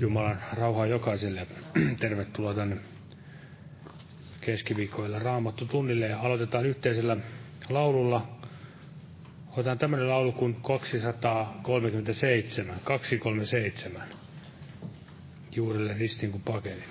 Jumalan 0.00 0.42
rauhaa 0.52 0.86
jokaiselle. 0.86 1.46
Tervetuloa 2.00 2.54
tänne 2.54 2.76
keskiviikkoilla 4.40 5.18
raamattu 5.18 5.66
tunnille 5.66 6.06
ja 6.06 6.20
aloitetaan 6.20 6.66
yhteisellä 6.66 7.16
laululla. 7.68 8.28
Otetaan 9.52 9.78
tämmöinen 9.78 10.08
laulu 10.08 10.32
kuin 10.32 10.54
237, 10.54 12.76
237. 12.84 14.02
Juurelle 15.56 15.94
ristin 15.98 16.30
kuin 16.30 16.42
pakenin. 16.42 16.84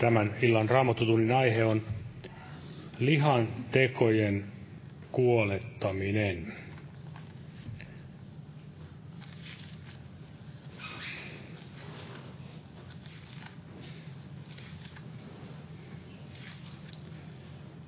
Tämän 0.00 0.34
illan 0.42 0.68
raamatutunnin 0.68 1.32
aihe 1.36 1.64
on 1.64 1.82
lihan 2.98 3.48
tekojen 3.72 4.44
kuolettaminen. 5.12 6.52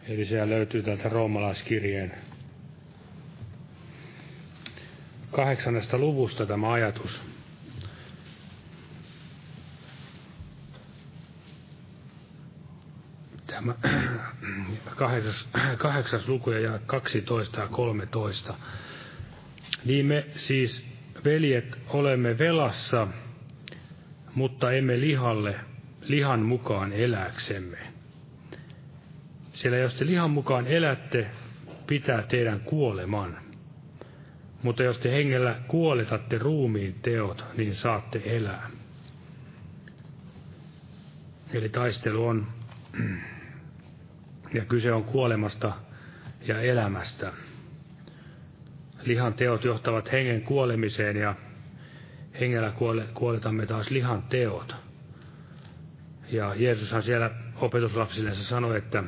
Eli 0.08 0.24
siellä 0.24 0.54
löytyy 0.54 0.82
täältä 0.82 1.08
roomalaiskirjeen 1.08 2.12
kahdeksannesta 5.30 5.98
luvusta 5.98 6.46
tämä 6.46 6.72
ajatus. 6.72 7.22
kahdeksas, 14.96 15.48
kahdeksas 15.78 16.28
luku 16.28 16.50
ja 16.50 16.78
12 16.86 17.60
ja 17.60 17.68
13. 17.68 18.54
Niin 19.84 20.06
me 20.06 20.26
siis, 20.36 20.86
veljet, 21.24 21.78
olemme 21.88 22.38
velassa, 22.38 23.08
mutta 24.34 24.72
emme 24.72 25.00
lihalle, 25.00 25.56
lihan 26.00 26.40
mukaan 26.40 26.92
eläksemme. 26.92 27.78
Sillä 29.52 29.76
jos 29.76 29.94
te 29.94 30.06
lihan 30.06 30.30
mukaan 30.30 30.66
elätte, 30.66 31.30
pitää 31.86 32.22
teidän 32.22 32.60
kuoleman. 32.60 33.38
Mutta 34.62 34.82
jos 34.82 34.98
te 34.98 35.12
hengellä 35.12 35.56
kuoletatte 35.68 36.38
ruumiin 36.38 36.94
teot, 37.02 37.44
niin 37.56 37.74
saatte 37.74 38.22
elää. 38.24 38.70
Eli 41.54 41.68
taistelu 41.68 42.26
on, 42.26 42.46
ja 44.54 44.64
kyse 44.64 44.92
on 44.92 45.04
kuolemasta 45.04 45.72
ja 46.46 46.60
elämästä. 46.60 47.32
Lihan 49.02 49.34
teot 49.34 49.64
johtavat 49.64 50.12
hengen 50.12 50.42
kuolemiseen 50.42 51.16
ja 51.16 51.34
hengellä 52.40 52.72
kuoletamme 53.14 53.66
taas 53.66 53.90
lihan 53.90 54.22
teot. 54.22 54.76
Ja 56.30 56.54
Jeesushan 56.54 57.02
siellä 57.02 57.30
opetuslapsillensa 57.56 58.42
sanoi, 58.44 58.78
että 58.78 59.04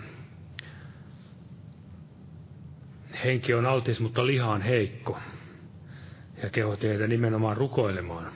henki 3.24 3.54
on 3.54 3.66
altis, 3.66 4.00
mutta 4.00 4.26
liha 4.26 4.48
on 4.50 4.62
heikko. 4.62 5.18
Ja 6.42 6.50
kehotti 6.50 6.88
heitä 6.88 7.06
nimenomaan 7.06 7.56
rukoilemaan. 7.56 8.32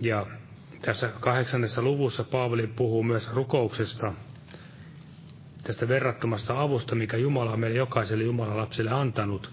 Ja 0.00 0.26
tässä 0.82 1.08
kahdeksannessa 1.20 1.82
luvussa 1.82 2.24
Paavali 2.24 2.66
puhuu 2.66 3.02
myös 3.02 3.32
rukouksesta, 3.32 4.12
tästä 5.68 5.88
verrattomasta 5.88 6.60
avusta, 6.60 6.94
mikä 6.94 7.16
Jumala 7.16 7.52
on 7.52 7.60
meille 7.60 7.76
jokaiselle 7.76 8.24
Jumalan 8.24 8.56
lapselle 8.56 8.90
antanut. 8.90 9.52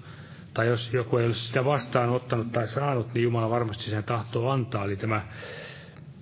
Tai 0.54 0.68
jos 0.68 0.94
joku 0.94 1.18
ei 1.18 1.26
ole 1.26 1.34
sitä 1.34 1.66
vastaan 1.66 2.10
ottanut 2.10 2.52
tai 2.52 2.68
saanut, 2.68 3.14
niin 3.14 3.24
Jumala 3.24 3.50
varmasti 3.50 3.84
sen 3.84 4.04
tahtoo 4.04 4.50
antaa. 4.50 4.86
Eli 4.86 4.96
tämä 4.96 5.22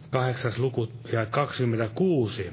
kahdeksas 0.09 0.59
luku 0.59 0.91
ja 1.11 1.25
26 1.25 2.51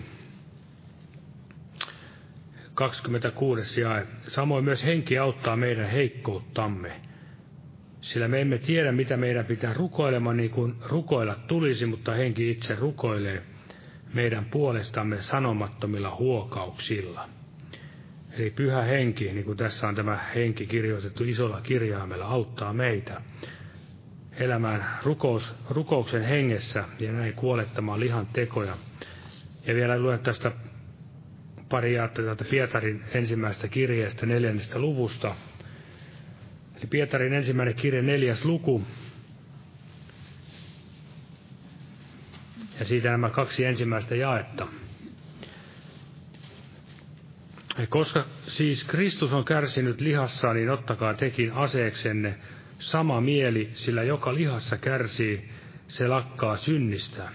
26. 2.75 3.80
jae. 3.80 4.06
Samoin 4.26 4.64
myös 4.64 4.85
henki 4.85 5.18
auttaa 5.18 5.56
meidän 5.56 5.90
heikkouttamme. 5.90 6.92
Sillä 8.00 8.28
me 8.28 8.40
emme 8.40 8.59
tiedä, 8.59 8.92
mitä 8.92 9.16
meidän 9.16 9.44
pitää 9.47 9.73
rukoilemaan 9.75 10.37
niin 10.37 10.50
kuin 10.50 10.75
rukoilla 10.87 11.35
tulisi, 11.47 11.87
mutta 11.87 12.12
henki 12.14 12.50
itse 12.50 12.75
rukoilee 12.75 13.42
meidän 14.14 14.45
puolestamme 14.45 15.23
sanomattomilla 15.23 16.17
huokauksilla. 16.17 17.29
Eli 18.33 18.50
pyhä 18.50 18.83
henki, 18.83 19.33
niin 19.33 19.45
kuin 19.45 19.57
tässä 19.57 19.88
on 19.88 19.95
tämä 19.95 20.19
henki 20.35 20.67
kirjoitettu 20.67 21.25
isolla 21.25 21.61
kirjaimella, 21.61 22.25
auttaa 22.25 22.73
meitä 22.73 23.21
elämään 24.38 24.85
rukous, 25.02 25.55
rukouksen 25.71 26.23
hengessä 26.23 26.85
ja 26.99 27.12
näin 27.12 27.33
kuolettamaan 27.35 28.00
lihan 28.00 28.26
tekoja. 28.33 28.76
Ja 29.67 29.75
vielä 29.75 29.99
luen 29.99 30.19
tästä 30.21 30.52
pari 31.69 31.95
täältä 32.14 32.45
Pietarin 32.45 33.05
ensimmäistä 33.14 33.69
kirjeestä 33.69 34.26
neljännestä 34.26 34.79
luvusta. 34.79 35.35
Eli 36.76 36.87
Pietarin 36.90 37.33
ensimmäinen 37.33 37.75
kirje 37.75 38.02
neljäs 38.02 38.45
luku. 38.45 38.83
Ja 42.80 42.87
siitä 42.87 43.10
nämä 43.10 43.30
kaksi 43.30 43.64
ensimmäistä 43.64 44.16
jaetta. 44.16 44.66
Ja 47.78 47.87
koska 47.87 48.25
siis 48.46 48.84
Kristus 48.84 49.32
on 49.32 49.44
kärsinyt 49.44 50.00
lihassa, 50.00 50.54
niin 50.54 50.70
ottakaa 50.70 51.14
tekin 51.14 51.52
aseeksenne 51.52 52.34
sama 52.78 53.20
mieli, 53.20 53.70
sillä 53.75 54.02
joka 54.02 54.34
lihassa 54.34 54.78
kärsii, 54.78 55.49
se 55.88 56.08
lakkaa 56.08 56.56
synnistä. 56.56 57.28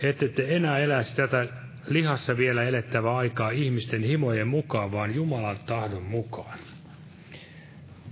Ette 0.00 0.28
te 0.28 0.56
enää 0.56 0.78
eläisi 0.78 1.16
tätä 1.16 1.46
lihassa 1.88 2.36
vielä 2.36 2.62
elettävä 2.62 3.16
aikaa 3.16 3.50
ihmisten 3.50 4.02
himojen 4.02 4.48
mukaan, 4.48 4.92
vaan 4.92 5.14
Jumalan 5.14 5.58
tahdon 5.66 6.02
mukaan. 6.02 6.58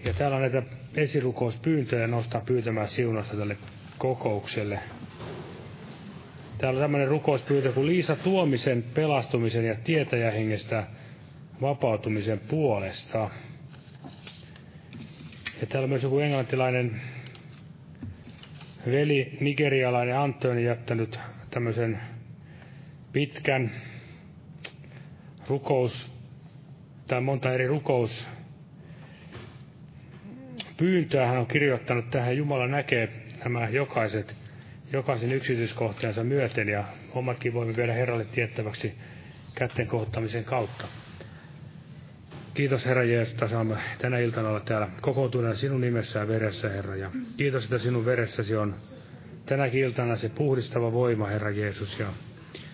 Ja 0.04 0.14
täällä 0.14 0.37
on 0.37 0.42
näitä 0.42 0.62
esirukouspyyntöjä 0.95 2.07
nostaa 2.07 2.40
pyytämään 2.40 2.88
siunasta 2.88 3.37
tälle 3.37 3.57
kokoukselle. 3.99 4.78
Täällä 6.61 6.79
on 6.79 6.85
tämmöinen 6.85 7.09
rukouspyyntö 7.09 7.73
kuin 7.73 7.87
Liisa 7.87 8.17
Tuomisen 8.17 8.83
pelastumisen 8.95 9.64
ja 9.64 9.75
tietäjähengestä 9.85 10.87
vapautumisen 11.61 12.38
puolesta. 12.38 13.31
Ja 15.61 15.67
täällä 15.69 15.85
on 15.85 15.90
myös 15.90 16.02
joku 16.02 16.19
englantilainen 16.19 17.00
veli, 18.87 19.37
nigerialainen 19.40 20.19
Antoni 20.19 20.64
jättänyt 20.64 21.19
tämmöisen 21.50 22.00
pitkän 23.12 23.71
rukous, 25.49 26.12
tai 27.07 27.21
monta 27.21 27.52
eri 27.52 27.67
rukous 27.67 28.29
pyyntöä 30.76 31.26
hän 31.26 31.38
on 31.38 31.47
kirjoittanut 31.47 32.11
tähän. 32.11 32.37
Jumala 32.37 32.67
näkee 32.67 33.09
nämä 33.45 33.69
jokaiset, 33.69 34.35
jokaisen 34.92 35.32
yksityiskohtaansa 35.32 36.25
myöten 36.25 36.68
ja 36.68 36.85
omatkin 37.12 37.54
voimme 37.54 37.76
viedä 37.76 37.92
Herralle 37.92 38.25
tiettäväksi 38.25 38.94
kätten 39.54 39.87
kohottamisen 39.87 40.44
kautta. 40.44 40.87
Kiitos 42.54 42.87
Herra 42.87 43.04
Jeesus, 43.04 43.32
että 43.32 43.49
saamme 43.49 43.76
tänä 43.99 44.18
iltana 44.18 44.49
olla 44.49 44.61
täällä 44.61 44.88
kokoontuneena 45.00 45.56
sinun 45.56 45.80
nimessä 45.80 46.18
ja 46.18 46.28
veressä, 46.28 46.68
Herra. 46.68 46.97
Ja 46.97 47.11
kiitos, 47.37 47.64
että 47.64 47.78
sinun 47.78 48.04
veressäsi 48.04 48.56
on 48.56 48.75
tänäkin 49.47 49.80
iltana 49.80 50.16
se 50.16 50.28
puhdistava 50.28 50.92
voima, 50.92 51.26
Herra 51.26 51.50
Jeesus. 51.50 51.99
Ja 52.00 52.06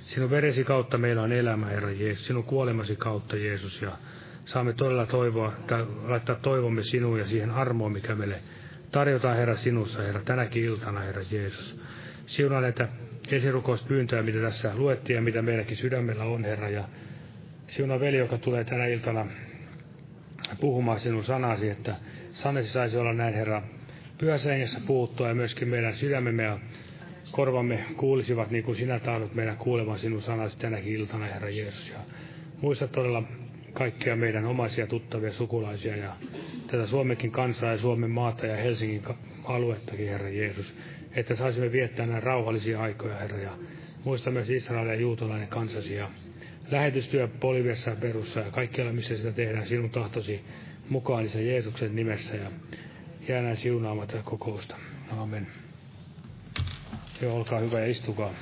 Sinun 0.07 0.31
veresi 0.31 0.65
kautta 0.65 0.99
meillä 0.99 1.23
on 1.23 1.33
elämä, 1.33 1.67
Herra 1.67 1.91
Jeesus. 1.91 2.27
Sinun 2.27 2.45
kuolemasi 2.45 2.97
kautta, 2.97 3.37
Jeesus. 3.37 3.83
Ja 3.83 3.93
saamme 4.45 4.73
todella 4.73 5.07
toivoa, 5.07 5.53
tai 5.67 5.87
laittaa 6.05 6.37
toivomme 6.37 6.83
sinuun 6.83 7.19
ja 7.19 7.27
siihen 7.27 7.51
armoon, 7.51 7.93
mikä 7.93 8.15
meille 8.15 8.41
tarjotaan, 8.91 9.37
Herra, 9.37 9.57
sinussa, 9.57 10.03
Herra, 10.03 10.23
tänäkin 10.23 10.65
iltana, 10.65 11.01
Herra 11.01 11.23
Jeesus. 11.31 11.81
Siunaa 12.27 12.61
näitä 12.61 12.89
esirukouspyyntöjä, 13.31 14.23
mitä 14.23 14.41
tässä 14.41 14.73
luettiin 14.75 15.15
ja 15.15 15.23
mitä 15.23 15.43
meilläkin 15.43 15.77
sydämellä 15.77 16.25
on, 16.25 16.45
Herra. 16.45 16.69
Ja 16.69 16.85
siunaa 17.67 18.01
veli, 18.01 18.17
joka 18.17 18.39
tulee 18.39 18.65
tänä 18.65 18.87
iltana 18.87 19.27
puhumaan 20.61 21.01
sinun 21.01 21.25
sanasi, 21.25 21.69
että 21.69 21.97
sanesi 22.33 22.69
saisi 22.69 22.97
olla 22.97 23.13
näin, 23.13 23.35
Herra, 23.35 23.63
pyhässä 24.19 24.51
hengessä 24.51 24.81
puuttua 24.87 25.29
ja 25.29 25.35
myöskin 25.35 25.69
meidän 25.69 25.95
sydämemme 25.95 26.43
ja 26.43 26.59
korvamme 27.31 27.85
kuulisivat 27.97 28.51
niin 28.51 28.65
kuin 28.65 28.77
sinä 28.77 28.99
tahdot 28.99 29.35
meidän 29.35 29.57
kuulevan 29.57 29.99
sinun 29.99 30.23
sanasi 30.23 30.59
tänäkin 30.59 30.93
iltana, 30.93 31.27
Herra 31.27 31.51
Jeesus. 31.51 31.89
Ja 31.89 31.99
muista 32.61 32.89
todella 32.89 33.23
kaikkia 33.79 34.17
meidän 34.17 34.45
omaisia 34.45 34.87
tuttavia 34.87 35.33
sukulaisia 35.33 35.97
ja 35.97 36.13
tätä 36.67 36.87
Suomenkin 36.87 37.31
kansaa 37.31 37.71
ja 37.71 37.79
Suomen 37.79 38.11
maata 38.11 38.47
ja 38.47 38.57
Helsingin 38.57 39.03
aluettakin, 39.45 40.09
Herra 40.09 40.29
Jeesus. 40.29 40.75
Että 41.13 41.35
saisimme 41.35 41.73
viettää 41.73 42.07
näin 42.07 42.23
rauhallisia 42.23 42.81
aikoja, 42.81 43.17
Herra. 43.17 43.39
Ja 43.39 43.51
muista 44.05 44.31
myös 44.31 44.51
Israel 44.51 44.87
ja 44.87 44.95
juutalainen 44.95 45.49
kansasi 45.49 45.95
ja 45.95 46.11
lähetystyö 46.71 47.29
Poliviassa 47.29 47.91
ja 47.91 47.97
Perussa 47.97 48.41
ja 48.41 48.51
kaikkialla, 48.51 48.93
missä 48.93 49.17
sitä 49.17 49.33
tehdään 49.33 49.67
sinun 49.67 49.91
tahtosi 49.91 50.45
mukaan, 50.89 51.25
Jeesuksen 51.47 51.97
nimessä 51.97 52.37
ja 52.37 52.51
jää 53.29 53.43
näin 53.43 53.57
siunaamatta 53.57 54.23
kokousta. 54.23 54.77
Amen. 55.11 55.47
Joo, 57.23 57.37
olkaa 57.37 57.61
hyvä 57.61 57.81
ja 57.81 57.87
istukaa. 57.87 58.35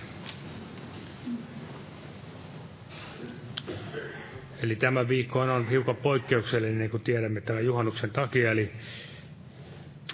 Eli 4.65 4.77
tämä 4.77 5.09
viikko 5.09 5.41
on 5.41 5.69
hiukan 5.69 5.97
poikkeuksellinen, 5.97 6.79
niin 6.79 6.91
kuin 6.91 7.03
tiedämme, 7.03 7.41
tämän 7.41 7.65
juhannuksen 7.65 8.11
takia. 8.11 8.51
Eli 8.51 8.73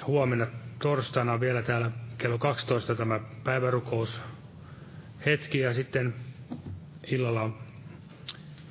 huomenna 0.07 0.47
torstaina 0.79 1.41
vielä 1.41 1.63
täällä 1.63 1.91
kello 2.19 2.39
12 2.39 2.95
tämä 2.95 3.21
päivärukous 3.45 4.21
hetki 5.27 5.59
ja 5.59 5.75
sitten 5.75 6.15
illalla 7.07 7.51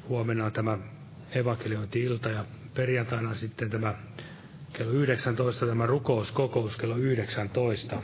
huomenna 0.07 0.45
on 0.45 0.51
tämä 0.51 0.77
evankeliointi-ilta 1.31 2.29
ja 2.29 2.45
perjantaina 2.73 3.35
sitten 3.35 3.69
tämä 3.69 3.95
kello 4.73 4.91
19 4.91 5.65
tämä 5.65 5.85
rukouskokous 5.85 6.77
kello 6.77 6.97
19. 6.97 8.01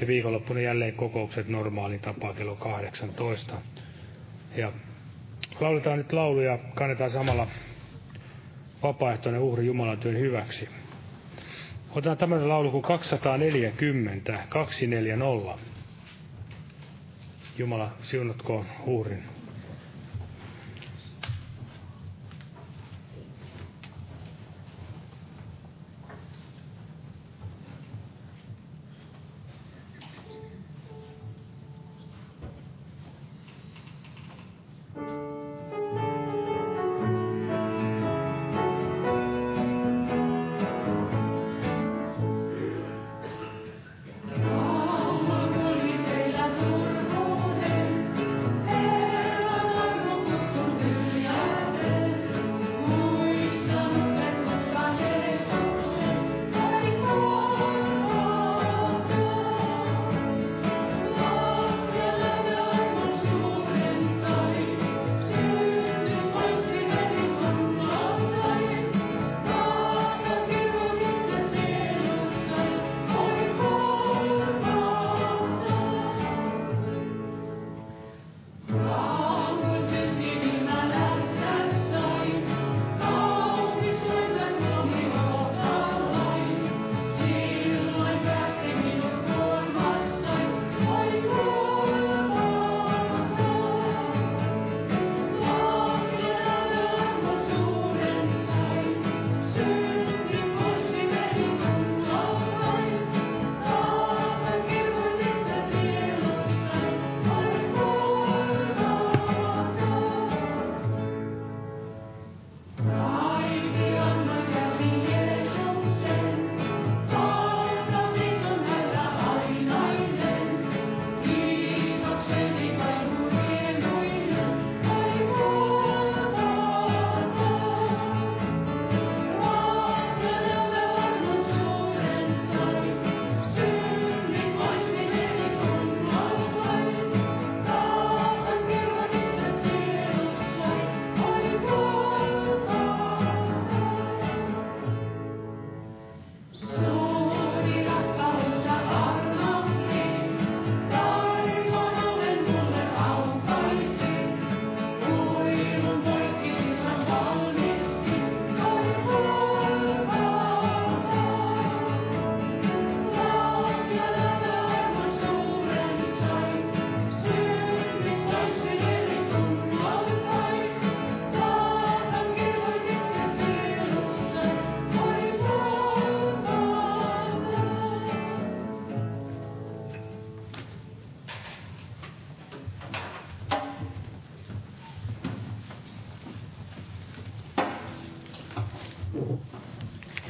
Ja 0.00 0.06
viikonloppuna 0.06 0.60
jälleen 0.60 0.94
kokoukset 0.94 1.48
normaali 1.48 1.98
tapaa 1.98 2.34
kello 2.34 2.56
18. 2.56 3.54
Ja 4.56 4.72
lauletaan 5.60 5.98
nyt 5.98 6.12
laulu 6.12 6.40
ja 6.40 6.58
kannetaan 6.74 7.10
samalla 7.10 7.46
vapaaehtoinen 8.82 9.40
uhri 9.40 9.66
Jumalan 9.66 9.98
työn 9.98 10.18
hyväksi. 10.18 10.68
Otetaan 11.90 12.18
tämmöinen 12.18 12.48
laulu 12.48 12.70
kuin 12.70 12.82
240, 12.82 14.38
240. 14.48 15.54
Jumala 17.58 17.90
siunatkoon 18.00 18.66
uhrin. 18.86 19.24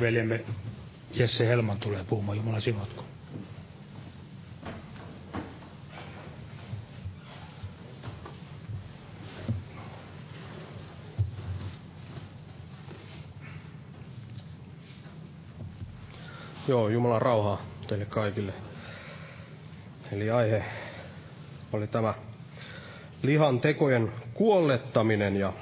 Veljemme 0.00 0.44
Jesse 1.14 1.48
Helman 1.48 1.78
tulee 1.80 2.04
puhumaan. 2.04 2.38
Jumala 2.38 2.60
sinutko. 2.60 3.04
Joo, 16.68 16.88
Jumalan 16.88 17.22
rauhaa 17.22 17.62
teille 17.86 18.04
kaikille. 18.04 18.52
Eli 20.12 20.30
aihe 20.30 20.64
oli 21.72 21.86
tämä 21.86 22.14
lihan 23.22 23.60
tekojen 23.60 24.12
kuollettaminen 24.34 25.36
ja 25.36 25.52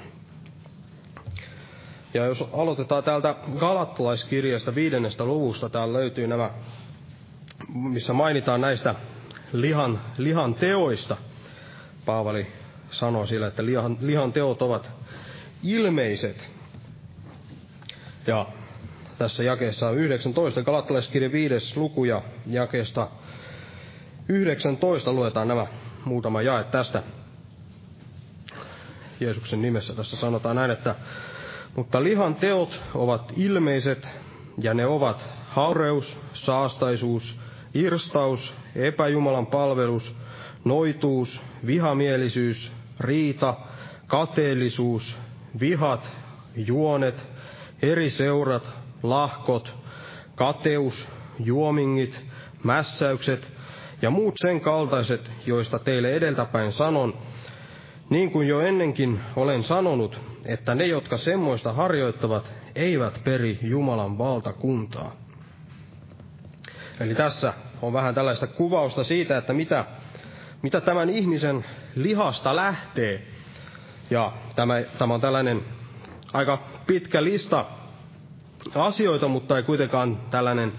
ja 2.13 2.25
jos 2.25 2.43
aloitetaan 2.53 3.03
täältä 3.03 3.35
Galattalaiskirjasta 3.57 4.75
viidennestä 4.75 5.25
luvusta, 5.25 5.69
täällä 5.69 5.93
löytyy 5.99 6.27
nämä, 6.27 6.51
missä 7.73 8.13
mainitaan 8.13 8.61
näistä 8.61 8.95
lihan, 9.53 10.01
lihan 10.17 10.55
teoista. 10.55 11.17
Paavali 12.05 12.47
sanoo 12.91 13.25
sillä, 13.25 13.47
että 13.47 13.65
lihan, 13.65 13.97
lihan 14.01 14.33
teot 14.33 14.61
ovat 14.61 14.91
ilmeiset. 15.63 16.49
Ja 18.27 18.45
tässä 19.17 19.43
jakeessa 19.43 19.87
on 19.89 19.97
19, 19.97 20.63
Galattalaiskirja 20.63 21.31
viides 21.31 21.77
luku 21.77 22.05
ja 22.05 22.21
jakeesta 22.47 23.07
19 24.29 25.13
luetaan 25.13 25.47
nämä 25.47 25.67
muutama 26.05 26.41
jae 26.41 26.63
tästä. 26.63 27.03
Jeesuksen 29.19 29.61
nimessä 29.61 29.93
tässä 29.93 30.17
sanotaan 30.17 30.55
näin, 30.55 30.71
että 30.71 30.95
mutta 31.77 32.03
lihan 32.03 32.35
teot 32.35 32.81
ovat 32.95 33.33
ilmeiset, 33.35 34.07
ja 34.57 34.73
ne 34.73 34.85
ovat 34.85 35.29
haureus, 35.47 36.17
saastaisuus, 36.33 37.39
irstaus, 37.73 38.53
epäjumalan 38.75 39.45
palvelus, 39.45 40.15
noituus, 40.63 41.41
vihamielisyys, 41.65 42.71
riita, 42.99 43.55
kateellisuus, 44.07 45.17
vihat, 45.59 46.09
juonet, 46.55 47.23
eri 47.81 48.09
seurat, 48.09 48.69
lahkot, 49.03 49.73
kateus, 50.35 51.07
juomingit, 51.39 52.25
mässäykset 52.63 53.47
ja 54.01 54.09
muut 54.09 54.35
sen 54.37 54.61
kaltaiset, 54.61 55.31
joista 55.45 55.79
teille 55.79 56.13
edeltäpäin 56.13 56.71
sanon, 56.71 57.17
niin 58.09 58.31
kuin 58.31 58.47
jo 58.47 58.59
ennenkin 58.59 59.19
olen 59.35 59.63
sanonut, 59.63 60.19
että 60.45 60.75
ne, 60.75 60.85
jotka 60.85 61.17
semmoista 61.17 61.73
harjoittavat, 61.73 62.51
eivät 62.75 63.21
peri 63.23 63.59
Jumalan 63.61 64.17
valtakuntaa. 64.17 65.15
Eli 66.99 67.15
tässä 67.15 67.53
on 67.81 67.93
vähän 67.93 68.15
tällaista 68.15 68.47
kuvausta 68.47 69.03
siitä, 69.03 69.37
että 69.37 69.53
mitä 69.53 69.85
mitä 70.61 70.81
tämän 70.81 71.09
ihmisen 71.09 71.65
lihasta 71.95 72.55
lähtee. 72.55 73.21
Ja 74.09 74.31
tämä, 74.55 74.81
tämä 74.97 75.13
on 75.13 75.21
tällainen 75.21 75.61
aika 76.33 76.63
pitkä 76.87 77.23
lista 77.23 77.65
asioita, 78.75 79.27
mutta 79.27 79.57
ei 79.57 79.63
kuitenkaan 79.63 80.17
tällainen 80.29 80.73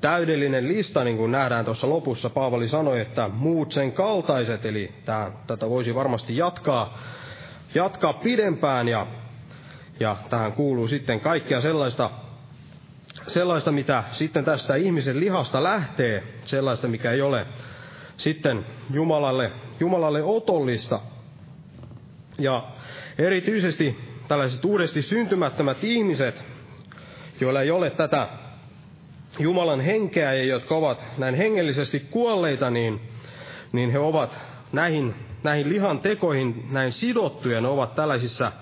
täydellinen 0.00 0.68
lista, 0.68 1.04
niin 1.04 1.16
kuin 1.16 1.32
nähdään 1.32 1.64
tuossa 1.64 1.88
lopussa. 1.88 2.30
Paavali 2.30 2.68
sanoi, 2.68 3.00
että 3.00 3.28
muut 3.28 3.72
sen 3.72 3.92
kaltaiset, 3.92 4.64
eli 4.64 4.92
tämä, 5.04 5.30
tätä 5.46 5.70
voisi 5.70 5.94
varmasti 5.94 6.36
jatkaa, 6.36 6.98
jatkaa 7.74 8.12
pidempään, 8.12 8.88
ja, 8.88 9.06
ja 10.00 10.16
tähän 10.30 10.52
kuuluu 10.52 10.88
sitten 10.88 11.20
kaikkea 11.20 11.60
sellaista, 11.60 12.10
sellaista, 13.26 13.72
mitä 13.72 14.04
sitten 14.12 14.44
tästä 14.44 14.74
ihmisen 14.74 15.20
lihasta 15.20 15.62
lähtee, 15.62 16.22
sellaista, 16.44 16.88
mikä 16.88 17.10
ei 17.10 17.22
ole 17.22 17.46
sitten 18.16 18.66
Jumalalle, 18.90 19.52
Jumalalle 19.80 20.22
otollista. 20.22 21.00
Ja 22.38 22.68
erityisesti 23.18 23.98
tällaiset 24.28 24.64
uudesti 24.64 25.02
syntymättömät 25.02 25.84
ihmiset, 25.84 26.44
joilla 27.40 27.62
ei 27.62 27.70
ole 27.70 27.90
tätä 27.90 28.28
Jumalan 29.38 29.80
henkeä 29.80 30.32
ja 30.34 30.44
jotka 30.44 30.74
ovat 30.76 31.04
näin 31.18 31.34
hengellisesti 31.34 32.00
kuolleita, 32.10 32.70
niin, 32.70 33.00
niin 33.72 33.90
he 33.90 33.98
ovat 33.98 34.38
näihin, 34.72 35.14
näihin 35.44 35.68
lihan 35.68 35.98
tekoihin 35.98 36.68
näin 36.70 36.92
sidottuja. 36.92 37.60
Ne 37.60 37.68
ovat 37.68 37.94
tällaisissa 37.94 38.52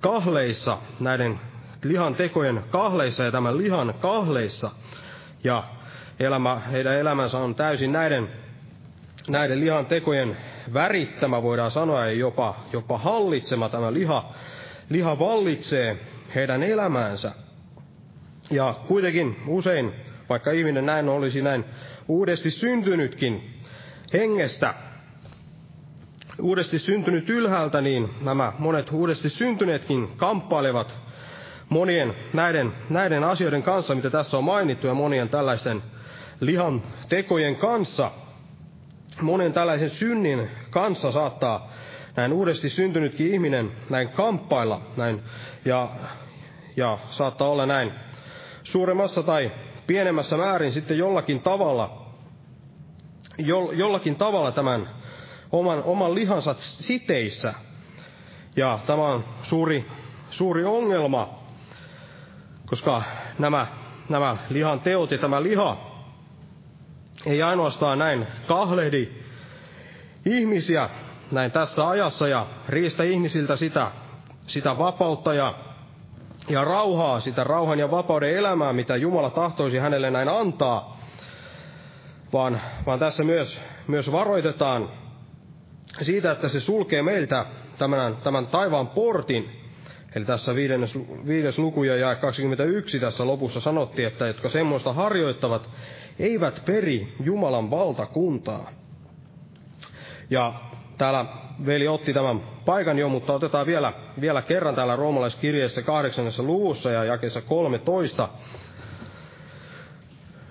kahleissa, 0.00 0.78
näiden 1.00 1.40
lihan 1.84 2.14
tekojen 2.14 2.64
kahleissa 2.70 3.24
ja 3.24 3.32
tämän 3.32 3.58
lihan 3.58 3.94
kahleissa. 4.00 4.70
Ja 5.44 5.64
elämä, 6.20 6.56
heidän 6.58 6.94
elämänsä 6.94 7.38
on 7.38 7.54
täysin 7.54 7.92
näiden, 7.92 8.28
näiden 9.28 9.60
lihan 9.60 9.86
tekojen 9.86 10.36
värittämä, 10.74 11.42
voidaan 11.42 11.70
sanoa, 11.70 12.06
ja 12.06 12.12
jopa, 12.12 12.54
jopa 12.72 12.98
hallitsema 12.98 13.68
tämä 13.68 13.92
liha, 13.92 14.32
liha 14.88 15.18
vallitsee 15.18 15.96
heidän 16.34 16.62
elämäänsä. 16.62 17.32
Ja 18.50 18.74
kuitenkin 18.88 19.36
usein, 19.46 19.92
vaikka 20.28 20.50
ihminen 20.50 20.86
näin 20.86 21.08
olisi 21.08 21.42
näin 21.42 21.64
uudesti 22.08 22.50
syntynytkin 22.50 23.50
hengestä, 24.12 24.74
uudesti 26.40 26.78
syntynyt 26.78 27.30
ylhäältä, 27.30 27.80
niin 27.80 28.10
nämä 28.20 28.52
monet 28.58 28.92
uudesti 28.92 29.28
syntyneetkin 29.28 30.08
kamppailevat 30.16 30.96
monien 31.68 32.14
näiden, 32.32 32.72
näiden 32.90 33.24
asioiden 33.24 33.62
kanssa, 33.62 33.94
mitä 33.94 34.10
tässä 34.10 34.38
on 34.38 34.44
mainittu, 34.44 34.86
ja 34.86 34.94
monien 34.94 35.28
tällaisten 35.28 35.82
lihan 36.40 36.82
tekojen 37.08 37.56
kanssa, 37.56 38.10
monen 39.20 39.52
tällaisen 39.52 39.90
synnin 39.90 40.50
kanssa 40.70 41.12
saattaa 41.12 41.72
näin 42.16 42.32
uudesti 42.32 42.68
syntynytkin 42.70 43.34
ihminen 43.34 43.72
näin 43.90 44.08
kamppailla, 44.08 44.80
näin, 44.96 45.22
ja, 45.64 45.90
ja 46.76 46.98
saattaa 47.10 47.48
olla 47.48 47.66
näin 47.66 47.92
suuremmassa 48.62 49.22
tai 49.22 49.52
pienemmässä 49.86 50.36
määrin 50.36 50.72
sitten 50.72 50.98
jollakin 50.98 51.40
tavalla, 51.40 52.06
jo, 53.38 53.72
jollakin 53.72 54.16
tavalla 54.16 54.52
tämän 54.52 54.88
oman, 55.52 55.82
oman 55.84 56.14
lihansa 56.14 56.54
siteissä. 56.58 57.54
Ja 58.56 58.78
tämä 58.86 59.02
on 59.02 59.24
suuri, 59.42 59.86
suuri 60.30 60.64
ongelma, 60.64 61.38
koska 62.66 63.02
nämä, 63.38 63.66
nämä 64.08 64.36
lihan 64.48 64.80
teot 64.80 65.10
ja 65.10 65.18
tämä 65.18 65.42
liha 65.42 65.76
ei 67.26 67.42
ainoastaan 67.42 67.98
näin 67.98 68.26
kahlehdi 68.46 69.08
ihmisiä 70.26 70.90
näin 71.32 71.50
tässä 71.50 71.88
ajassa 71.88 72.28
ja 72.28 72.46
riistä 72.68 73.04
ihmisiltä 73.04 73.56
sitä, 73.56 73.90
sitä 74.46 74.78
vapautta 74.78 75.34
ja 75.34 75.54
ja 76.48 76.64
rauhaa, 76.64 77.20
sitä 77.20 77.44
rauhan 77.44 77.78
ja 77.78 77.90
vapauden 77.90 78.36
elämää, 78.36 78.72
mitä 78.72 78.96
Jumala 78.96 79.30
tahtoisi 79.30 79.78
hänelle 79.78 80.10
näin 80.10 80.28
antaa, 80.28 80.96
vaan, 82.32 82.60
vaan 82.86 82.98
tässä 82.98 83.24
myös, 83.24 83.60
myös 83.86 84.12
varoitetaan 84.12 84.88
siitä, 86.04 86.30
että 86.32 86.48
se 86.48 86.60
sulkee 86.60 87.02
meiltä 87.02 87.46
tämän, 87.78 88.16
tämän 88.16 88.46
taivaan 88.46 88.88
portin. 88.88 89.50
Eli 90.14 90.24
tässä 90.24 90.54
viides, 90.54 90.98
viides 91.26 91.58
luku 91.58 91.84
ja 91.84 92.14
21 92.14 93.00
tässä 93.00 93.26
lopussa 93.26 93.60
sanottiin, 93.60 94.08
että 94.08 94.26
jotka 94.26 94.48
semmoista 94.48 94.92
harjoittavat, 94.92 95.70
eivät 96.18 96.62
peri 96.64 97.14
Jumalan 97.24 97.70
valtakuntaa. 97.70 98.70
Ja 100.30 100.52
täällä 100.98 101.24
veli 101.66 101.88
otti 101.88 102.12
tämän 102.12 102.40
paikan 102.64 102.98
jo, 102.98 103.08
mutta 103.08 103.32
otetaan 103.32 103.66
vielä, 103.66 103.92
vielä 104.20 104.42
kerran 104.42 104.74
täällä 104.74 104.96
roomalaiskirjeessä 104.96 105.82
kahdeksannessa 105.82 106.42
luvussa 106.42 106.90
ja 106.90 107.04
jakeessa 107.04 107.40
13. 107.40 108.28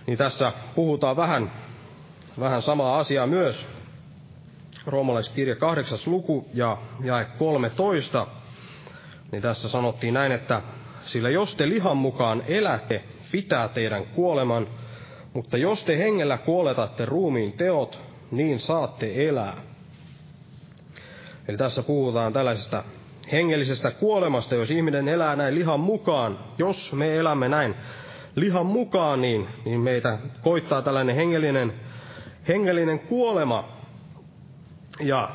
Niin 0.08 0.18
tässä 0.18 0.52
puhutaan 0.76 1.18
vähän, 1.18 1.52
vähän 2.40 2.62
samaa 2.62 2.98
asiaa 2.98 3.28
myös. 3.28 3.75
Roomalaiskirja 4.88 5.56
kahdeksas 5.56 6.08
luku 6.08 6.46
ja 6.54 6.78
jae 7.04 7.26
13. 7.40 8.28
Niin 9.32 9.42
tässä 9.42 9.70
sanottiin 9.70 10.14
näin, 10.14 10.32
että 10.32 10.62
sillä 11.06 11.30
jos 11.30 11.56
te 11.56 11.70
lihan 11.70 11.98
mukaan 11.98 12.44
elätte, 12.48 13.04
pitää 13.32 13.68
teidän 13.68 14.06
kuoleman, 14.06 14.68
mutta 15.34 15.58
jos 15.58 15.84
te 15.84 15.98
hengellä 15.98 16.38
kuoletatte 16.38 17.06
ruumiin 17.06 17.54
teot, 17.54 18.00
niin 18.32 18.60
saatte 18.60 19.28
elää. 19.30 19.58
Eli 21.48 21.58
tässä 21.58 21.84
puhutaan 21.84 22.34
tällaisesta 22.34 22.84
hengellisestä 23.32 23.92
kuolemasta, 23.92 24.56
jos 24.56 24.72
ihminen 24.72 25.08
elää 25.08 25.36
näin 25.36 25.56
lihan 25.56 25.80
mukaan. 25.80 26.40
Jos 26.58 26.94
me 26.94 27.16
elämme 27.16 27.50
näin 27.50 27.76
lihan 28.36 28.66
mukaan, 28.66 29.22
niin, 29.22 29.48
niin 29.66 29.80
meitä 29.80 30.18
koittaa 30.42 30.82
tällainen 30.82 31.16
hengellinen, 31.16 31.74
hengellinen 32.48 33.00
kuolema. 33.00 33.75
Ja, 35.00 35.30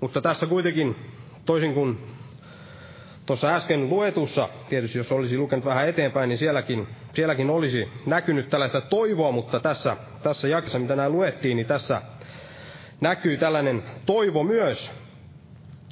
mutta 0.00 0.20
tässä 0.20 0.46
kuitenkin, 0.46 0.96
toisin 1.46 1.74
kuin 1.74 1.98
tuossa 3.26 3.54
äsken 3.54 3.90
luetussa, 3.90 4.48
tietysti 4.68 4.98
jos 4.98 5.12
olisi 5.12 5.38
lukenut 5.38 5.64
vähän 5.64 5.88
eteenpäin, 5.88 6.28
niin 6.28 6.38
sielläkin, 6.38 6.88
sielläkin 7.14 7.50
olisi 7.50 7.88
näkynyt 8.06 8.48
tällaista 8.50 8.80
toivoa, 8.80 9.32
mutta 9.32 9.60
tässä, 9.60 9.96
tässä 10.22 10.48
jakessa, 10.48 10.78
mitä 10.78 10.96
nämä 10.96 11.08
luettiin, 11.08 11.56
niin 11.56 11.66
tässä 11.66 12.02
näkyy 13.00 13.36
tällainen 13.36 13.82
toivo 14.06 14.42
myös, 14.42 14.92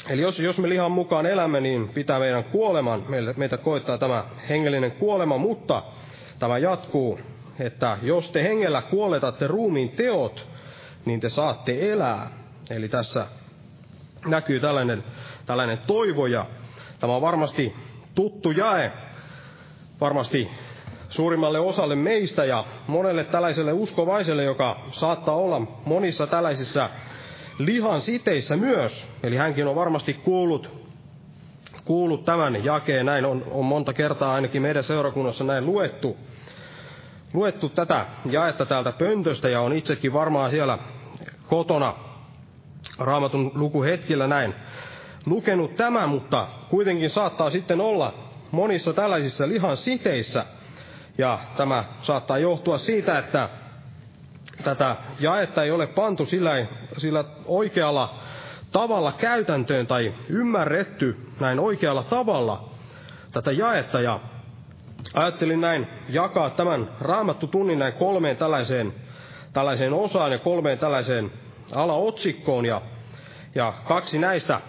Eli 0.08 0.22
jos, 0.22 0.40
jos 0.40 0.58
me 0.58 0.68
lihan 0.68 0.92
mukaan 0.92 1.26
elämme, 1.26 1.60
niin 1.60 1.88
pitää 1.88 2.18
meidän 2.18 2.44
kuoleman, 2.44 3.04
meitä 3.36 3.56
koittaa 3.56 3.98
tämä 3.98 4.24
hengellinen 4.48 4.92
kuolema, 4.92 5.38
mutta 5.38 5.82
tämä 6.38 6.58
jatkuu, 6.58 7.20
että 7.58 7.98
jos 8.02 8.30
te 8.30 8.42
hengellä 8.42 8.82
kuoletatte 8.82 9.46
ruumiin 9.46 9.88
teot, 9.88 10.48
niin 11.04 11.20
te 11.20 11.28
saatte 11.28 11.92
elää. 11.92 12.30
Eli 12.70 12.88
tässä 12.88 13.26
näkyy 14.26 14.60
tällainen, 14.60 15.04
tällainen 15.46 15.78
toivo 15.86 16.26
ja 16.26 16.46
tämä 17.00 17.16
on 17.16 17.22
varmasti 17.22 17.74
tuttu 18.14 18.50
jae, 18.50 18.92
varmasti 20.00 20.50
suurimmalle 21.08 21.58
osalle 21.58 21.94
meistä 21.94 22.44
ja 22.44 22.64
monelle 22.86 23.24
tällaiselle 23.24 23.72
uskovaiselle, 23.72 24.44
joka 24.44 24.80
saattaa 24.90 25.34
olla 25.34 25.60
monissa 25.86 26.26
tällaisissa 26.26 26.90
lihan 27.58 28.00
siteissä 28.00 28.56
myös. 28.56 29.06
Eli 29.22 29.36
hänkin 29.36 29.66
on 29.66 29.74
varmasti 29.74 30.14
kuullut, 30.14 30.70
kuullut 31.84 32.24
tämän 32.24 32.64
jakeen. 32.64 33.06
Näin 33.06 33.24
on, 33.24 33.44
on 33.50 33.64
monta 33.64 33.92
kertaa 33.92 34.34
ainakin 34.34 34.62
meidän 34.62 34.84
seurakunnassa 34.84 35.44
näin 35.44 35.66
luettu, 35.66 36.16
luettu 37.32 37.68
tätä 37.68 38.06
jaetta 38.30 38.66
täältä 38.66 38.92
pöntöstä 38.92 39.48
ja 39.48 39.60
on 39.60 39.72
itsekin 39.72 40.12
varmaan 40.12 40.50
siellä 40.50 40.78
kotona 41.46 41.94
raamatun 42.98 43.52
lukuhetkillä 43.54 44.26
näin 44.26 44.54
lukenut 45.26 45.76
tämän, 45.76 46.08
mutta 46.08 46.48
kuitenkin 46.70 47.10
saattaa 47.10 47.50
sitten 47.50 47.80
olla 47.80 48.14
monissa 48.50 48.92
tällaisissa 48.92 49.48
lihan 49.48 49.76
siteissä. 49.76 50.46
Ja 51.18 51.38
tämä 51.56 51.84
saattaa 52.02 52.38
johtua 52.38 52.78
siitä, 52.78 53.18
että 53.18 53.48
tätä 54.64 54.96
jaetta 55.20 55.62
ei 55.62 55.70
ole 55.70 55.86
pantu 55.86 56.24
sillä, 56.26 56.66
sillä 56.96 57.24
oikealla 57.46 58.14
tavalla 58.72 59.12
käytäntöön 59.12 59.86
tai 59.86 60.14
ymmärretty 60.28 61.16
näin 61.40 61.60
oikealla 61.60 62.02
tavalla 62.02 62.68
tätä 63.32 63.52
jaetta. 63.52 64.00
Ja 64.00 64.20
ajattelin 65.14 65.60
näin 65.60 65.86
jakaa 66.08 66.50
tämän 66.50 66.90
raamattu 67.00 67.46
tunnin 67.46 67.78
näin 67.78 67.92
kolmeen 67.92 68.36
tällaiseen, 68.36 68.94
tällaiseen 69.52 69.92
osaan 69.92 70.32
ja 70.32 70.38
kolmeen 70.38 70.78
tällaiseen 70.78 71.32
alaotsikkoon. 71.74 72.66
Ja, 72.66 72.82
ja 73.54 73.72
kaksi 73.88 74.18
näistä 74.18 74.60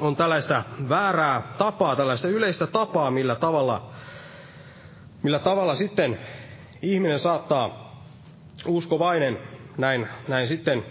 on 0.00 0.16
tällaista 0.16 0.62
väärää 0.88 1.42
tapaa, 1.58 1.96
tällaista 1.96 2.28
yleistä 2.28 2.66
tapaa, 2.66 3.10
millä 3.10 3.34
tavalla, 3.34 3.90
millä 5.22 5.38
tavalla 5.38 5.74
sitten 5.74 6.18
ihminen 6.82 7.18
saattaa 7.18 7.86
uskovainen 8.66 9.38
näin, 9.78 10.08
näin 10.28 10.48
sitten 10.48 10.84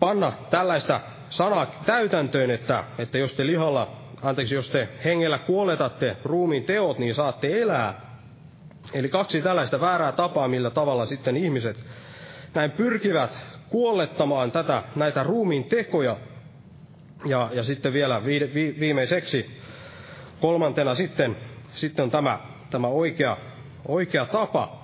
panna 0.00 0.32
tällaista 0.50 1.00
sanaa 1.30 1.66
täytäntöön, 1.86 2.50
että, 2.50 2.84
että 2.98 3.18
jos 3.18 3.34
te 3.34 3.46
lihalla, 3.46 3.96
anteeksi, 4.22 4.54
jos 4.54 4.70
te 4.70 4.88
hengellä 5.04 5.38
kuoletatte 5.38 6.16
ruumiin 6.24 6.64
teot, 6.64 6.98
niin 6.98 7.14
saatte 7.14 7.62
elää. 7.62 8.00
Eli 8.92 9.08
kaksi 9.08 9.42
tällaista 9.42 9.80
väärää 9.80 10.12
tapaa, 10.12 10.48
millä 10.48 10.70
tavalla 10.70 11.06
sitten 11.06 11.36
ihmiset 11.36 11.84
näin 12.54 12.70
pyrkivät 12.70 13.46
kuollettamaan 13.72 14.50
tätä, 14.52 14.82
näitä 14.96 15.22
ruumiin 15.22 15.64
tekoja. 15.64 16.16
Ja, 17.24 17.50
ja 17.52 17.64
sitten 17.64 17.92
vielä 17.92 18.24
vi, 18.24 18.50
vi, 18.54 18.76
viimeiseksi, 18.80 19.58
kolmantena 20.40 20.94
sitten, 20.94 21.36
sitten 21.74 22.02
on 22.02 22.10
tämä, 22.10 22.38
tämä 22.70 22.88
oikea, 22.88 23.36
oikea 23.88 24.26
tapa. 24.26 24.82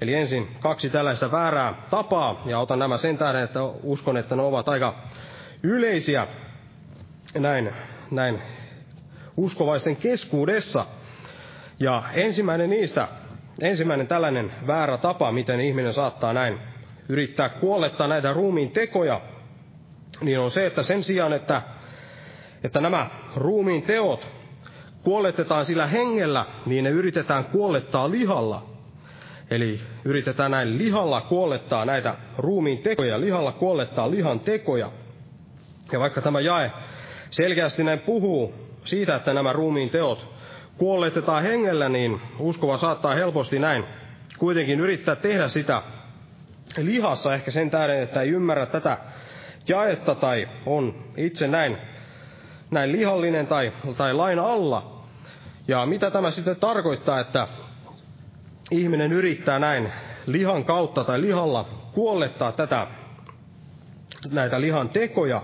Eli 0.00 0.14
ensin 0.14 0.48
kaksi 0.60 0.90
tällaista 0.90 1.32
väärää 1.32 1.74
tapaa, 1.90 2.42
ja 2.46 2.58
otan 2.58 2.78
nämä 2.78 2.98
sen 2.98 3.18
tähden, 3.18 3.42
että 3.42 3.62
uskon, 3.82 4.16
että 4.16 4.36
ne 4.36 4.42
ovat 4.42 4.68
aika 4.68 4.94
yleisiä 5.62 6.26
näin, 7.38 7.72
näin 8.10 8.42
uskovaisten 9.36 9.96
keskuudessa. 9.96 10.86
Ja 11.80 12.02
ensimmäinen 12.14 12.70
niistä, 12.70 13.08
ensimmäinen 13.60 14.06
tällainen 14.06 14.52
väärä 14.66 14.98
tapa, 14.98 15.32
miten 15.32 15.60
ihminen 15.60 15.92
saattaa 15.92 16.32
näin 16.32 16.58
yrittää 17.08 17.48
kuollettaa 17.48 18.06
näitä 18.06 18.32
ruumiin 18.32 18.70
tekoja, 18.70 19.20
niin 20.20 20.38
on 20.38 20.50
se, 20.50 20.66
että 20.66 20.82
sen 20.82 21.04
sijaan, 21.04 21.32
että, 21.32 21.62
että 22.64 22.80
nämä 22.80 23.10
ruumiin 23.36 23.82
teot 23.82 24.26
kuolletetaan 25.02 25.64
sillä 25.64 25.86
hengellä, 25.86 26.46
niin 26.66 26.84
ne 26.84 26.90
yritetään 26.90 27.44
kuollettaa 27.44 28.10
lihalla. 28.10 28.66
Eli 29.50 29.80
yritetään 30.04 30.50
näin 30.50 30.78
lihalla 30.78 31.20
kuollettaa 31.20 31.84
näitä 31.84 32.14
ruumiin 32.38 32.78
tekoja, 32.78 33.20
lihalla 33.20 33.52
kuollettaa 33.52 34.10
lihan 34.10 34.40
tekoja. 34.40 34.90
Ja 35.92 36.00
vaikka 36.00 36.22
tämä 36.22 36.40
jae 36.40 36.72
selkeästi 37.30 37.84
näin 37.84 37.98
puhuu 37.98 38.54
siitä, 38.84 39.16
että 39.16 39.34
nämä 39.34 39.52
ruumiin 39.52 39.90
teot 39.90 40.26
kuolletetaan 40.76 41.42
hengellä, 41.42 41.88
niin 41.88 42.20
uskova 42.38 42.76
saattaa 42.76 43.14
helposti 43.14 43.58
näin 43.58 43.84
kuitenkin 44.38 44.80
yrittää 44.80 45.16
tehdä 45.16 45.48
sitä 45.48 45.82
lihassa 46.76 47.34
ehkä 47.34 47.50
sen 47.50 47.70
tähden, 47.70 48.02
että 48.02 48.22
ei 48.22 48.28
ymmärrä 48.28 48.66
tätä 48.66 48.98
jaetta 49.68 50.14
tai 50.14 50.48
on 50.66 50.94
itse 51.16 51.48
näin, 51.48 51.78
näin 52.70 52.92
lihallinen 52.92 53.46
tai, 53.46 53.72
tai 53.96 54.14
lain 54.14 54.38
alla. 54.38 55.02
Ja 55.68 55.86
mitä 55.86 56.10
tämä 56.10 56.30
sitten 56.30 56.56
tarkoittaa, 56.56 57.20
että 57.20 57.48
ihminen 58.70 59.12
yrittää 59.12 59.58
näin 59.58 59.92
lihan 60.26 60.64
kautta 60.64 61.04
tai 61.04 61.20
lihalla 61.20 61.68
kuollettaa 61.92 62.52
tätä, 62.52 62.86
näitä 64.30 64.60
lihan 64.60 64.88
tekoja, 64.88 65.42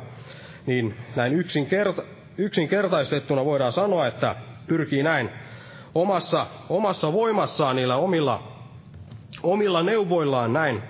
niin 0.67 0.97
näin 1.17 1.33
yksinkerta, 1.33 2.03
yksinkertaistettuna 2.39 3.45
voidaan 3.45 3.73
sanoa, 3.73 4.07
että 4.07 4.37
pyrkii 4.67 5.03
näin 5.03 5.31
omassa, 5.95 6.47
omassa 6.69 7.13
voimassaan 7.13 7.77
niillä 7.77 7.97
omilla, 7.97 8.43
omilla 9.43 9.83
neuvoillaan 9.83 10.53
näin 10.53 10.83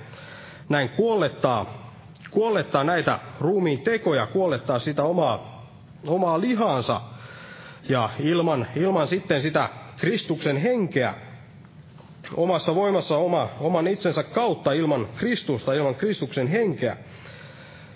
näin 0.68 0.88
kuollettaa, 0.88 1.66
kuollettaa 2.31 2.85
näitä 2.85 3.18
ruumiin 3.40 3.81
tekoja, 3.81 4.27
kuollettaa 4.27 4.79
sitä 4.79 5.03
omaa, 5.03 5.66
omaa 6.07 6.40
lihaansa 6.40 7.00
ja 7.88 8.11
ilman, 8.20 8.66
ilman 8.77 9.07
sitten 9.07 9.42
sitä 9.42 9.68
Kristuksen 9.96 10.57
henkeä 10.57 11.14
omassa 12.37 12.74
voimassa 12.74 13.16
oma, 13.16 13.48
oman 13.61 13.87
itsensä 13.87 14.22
kautta 14.22 14.72
ilman 14.72 15.07
Kristusta, 15.16 15.72
ilman 15.72 15.94
Kristuksen 15.94 16.46
henkeä. 16.46 16.96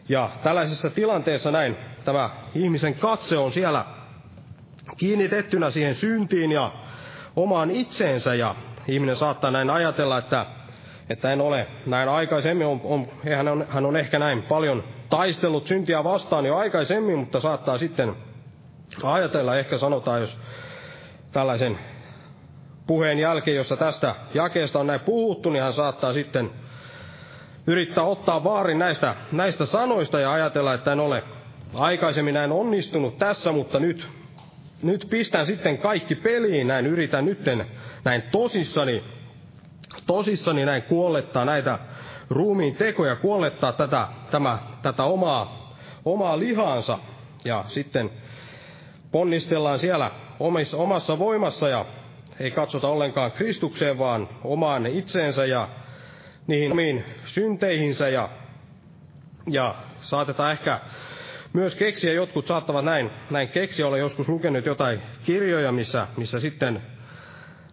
Ja 0.09 0.31
tällaisessa 0.42 0.90
tilanteessa 0.90 1.50
näin 1.50 1.76
tämä 2.04 2.31
ihmisen 2.54 2.94
katse 2.94 3.38
on 3.38 3.52
siellä 3.52 3.85
kiinnitettynä 4.96 5.70
siihen 5.70 5.94
syntiin 5.94 6.52
ja 6.52 6.72
omaan 7.37 7.70
itseensä 7.70 8.35
ja 8.35 8.54
ihminen 8.88 9.16
saattaa 9.16 9.50
näin 9.50 9.70
ajatella, 9.70 10.18
että 10.18 10.46
että 11.10 11.32
en 11.32 11.40
ole. 11.40 11.66
Näin 11.86 12.08
aikaisemmin, 12.08 12.66
on, 12.66 12.80
on, 12.84 13.06
hän, 13.36 13.48
on, 13.48 13.66
hän 13.68 13.86
on 13.86 13.96
ehkä 13.96 14.18
näin 14.18 14.42
paljon 14.42 14.84
taistellut 15.10 15.66
syntiä 15.66 16.04
vastaan 16.04 16.46
jo 16.46 16.56
aikaisemmin, 16.56 17.18
mutta 17.18 17.40
saattaa 17.40 17.78
sitten 17.78 18.14
ajatella, 19.02 19.58
ehkä 19.58 19.78
sanotaan, 19.78 20.20
jos 20.20 20.40
tällaisen 21.32 21.78
puheen 22.86 23.18
jälkeen, 23.18 23.56
jossa 23.56 23.76
tästä 23.76 24.14
jakeesta 24.34 24.80
on 24.80 24.86
näin 24.86 25.00
puhuttu, 25.00 25.50
niin 25.50 25.62
hän 25.62 25.72
saattaa 25.72 26.12
sitten 26.12 26.50
yrittää 27.66 28.04
ottaa 28.04 28.44
vaarin 28.44 28.78
näistä, 28.78 29.14
näistä 29.32 29.64
sanoista 29.64 30.20
ja 30.20 30.32
ajatella, 30.32 30.74
että 30.74 30.92
en 30.92 31.00
ole. 31.00 31.22
Aikaisemmin 31.74 32.34
näin 32.34 32.52
onnistunut 32.52 33.18
tässä, 33.18 33.52
mutta 33.52 33.78
nyt, 33.80 34.06
nyt 34.82 35.06
pistän 35.10 35.46
sitten 35.46 35.78
kaikki 35.78 36.14
peliin, 36.14 36.66
näin 36.68 36.86
yritän 36.86 37.24
nytten 37.24 37.66
näin 38.04 38.22
tosissani 38.22 39.04
tosissani 40.07 40.64
näin 40.64 40.83
kuollettaa 40.83 41.44
näitä 41.44 41.79
ruumiin 42.31 42.77
tekoja, 42.77 43.16
kuollettaa 43.16 43.72
tätä, 43.72 44.09
tämä, 44.31 44.59
tätä 44.83 45.05
omaa, 45.05 45.74
omaa 46.05 46.38
lihaansa. 46.38 46.98
Ja 47.44 47.64
sitten 47.68 48.11
ponnistellaan 49.11 49.79
siellä 49.79 50.11
omissa, 50.40 50.77
omassa 50.77 51.18
voimassa 51.18 51.68
ja 51.68 51.87
ei 52.40 52.51
katsota 52.51 52.88
ollenkaan 52.88 53.33
Kristukseen, 53.33 53.98
vaan 53.98 54.29
omaan 54.44 54.87
itseensä 54.87 55.46
ja 55.46 55.68
niihin 56.46 56.72
omiin 56.72 57.05
synteihinsä. 57.24 58.09
Ja, 58.09 58.29
ja 59.51 59.74
saatetaan 60.01 60.53
ehkä 60.53 60.81
myös 61.53 61.77
keksiä, 61.77 62.12
jotkut 62.12 62.46
saattavat 62.46 62.85
näin, 62.85 63.11
näin 63.31 63.48
keksiä, 63.48 63.87
olen 63.87 64.01
joskus 64.01 64.29
lukenut 64.29 64.66
jotain 64.66 65.03
kirjoja, 65.24 65.72
missä, 65.72 66.07
missä 66.16 66.40
sitten, 66.40 66.83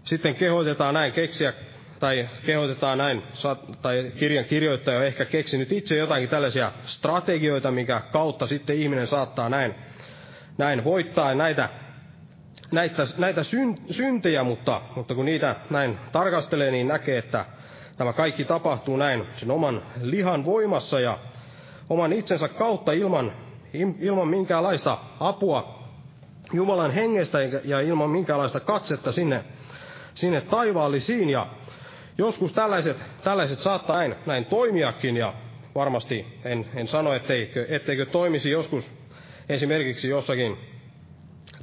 sitten 0.03 0.35
kehoitetaan 0.35 0.93
näin 0.93 1.13
keksiä 1.13 1.53
tai 2.05 2.29
kehotetaan 2.45 2.97
näin, 2.97 3.23
tai 3.81 4.11
kirjan 4.19 4.45
kirjoittaja 4.45 4.97
on 4.97 5.05
ehkä 5.05 5.25
keksinyt 5.25 5.71
itse 5.71 5.95
jotakin 5.95 6.29
tällaisia 6.29 6.71
strategioita, 6.85 7.71
minkä 7.71 8.01
kautta 8.11 8.47
sitten 8.47 8.75
ihminen 8.75 9.07
saattaa 9.07 9.49
näin, 9.49 9.75
näin 10.57 10.83
voittaa 10.83 11.35
näitä, 11.35 11.69
näitä, 12.71 13.03
näitä 13.17 13.41
syntejä, 13.91 14.43
mutta, 14.43 14.81
mutta 14.95 15.15
kun 15.15 15.25
niitä 15.25 15.55
näin 15.69 15.97
tarkastelee, 16.11 16.71
niin 16.71 16.87
näkee, 16.87 17.17
että 17.17 17.45
tämä 17.97 18.13
kaikki 18.13 18.45
tapahtuu 18.45 18.97
näin 18.97 19.25
sen 19.35 19.51
oman 19.51 19.81
lihan 20.01 20.45
voimassa 20.45 20.99
ja 20.99 21.19
oman 21.89 22.13
itsensä 22.13 22.47
kautta 22.47 22.91
ilman, 22.91 23.31
ilman 23.99 24.27
minkäänlaista 24.27 24.97
apua 25.19 25.83
Jumalan 26.53 26.91
hengestä 26.91 27.39
ja 27.63 27.79
ilman 27.79 28.09
minkäänlaista 28.09 28.59
katsetta 28.59 29.11
sinne, 29.11 29.43
sinne 30.13 30.41
taivaallisiin. 30.41 31.29
Ja 31.29 31.47
Joskus 32.17 32.53
tällaiset, 32.53 32.97
tällaiset 33.23 33.59
saattaa 33.59 33.95
näin, 33.97 34.15
näin 34.25 34.45
toimiakin 34.45 35.17
ja 35.17 35.33
varmasti 35.75 36.39
en, 36.43 36.65
en 36.75 36.87
sano, 36.87 37.13
etteikö, 37.13 37.65
etteikö 37.69 38.05
toimisi 38.05 38.51
joskus 38.51 38.91
esimerkiksi 39.49 40.09
jossakin 40.09 40.57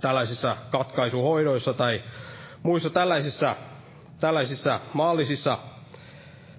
tällaisissa 0.01 0.57
katkaisuhoidoissa 0.71 1.75
tai 1.75 2.03
muissa 2.63 2.91
tällaisissa, 2.91 3.57
tällaisissa 4.21 4.81
maallisissa, 4.95 5.59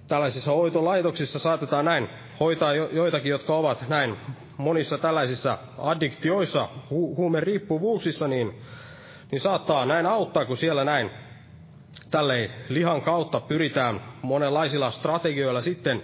tällaisissa 0.08 0.52
hoitolaitoksissa 0.52 1.38
saatetaan 1.38 1.84
näin 1.84 2.08
hoitaa 2.40 2.74
jo, 2.74 2.88
joitakin, 2.92 3.30
jotka 3.30 3.56
ovat 3.56 3.84
näin 3.88 4.16
monissa 4.56 4.98
tällaisissa 4.98 5.58
addiktioissa, 5.78 6.68
hu, 6.90 7.16
huumeriippuvuuksissa, 7.16 8.28
niin, 8.28 8.58
niin 9.30 9.40
saattaa 9.40 9.86
näin 9.86 10.06
auttaa, 10.06 10.44
kun 10.44 10.56
siellä 10.56 10.84
näin 10.84 11.10
tälle 12.10 12.50
lihan 12.68 13.02
kautta 13.02 13.40
pyritään 13.40 14.00
monenlaisilla 14.22 14.90
strategioilla 14.90 15.60
sitten 15.62 16.02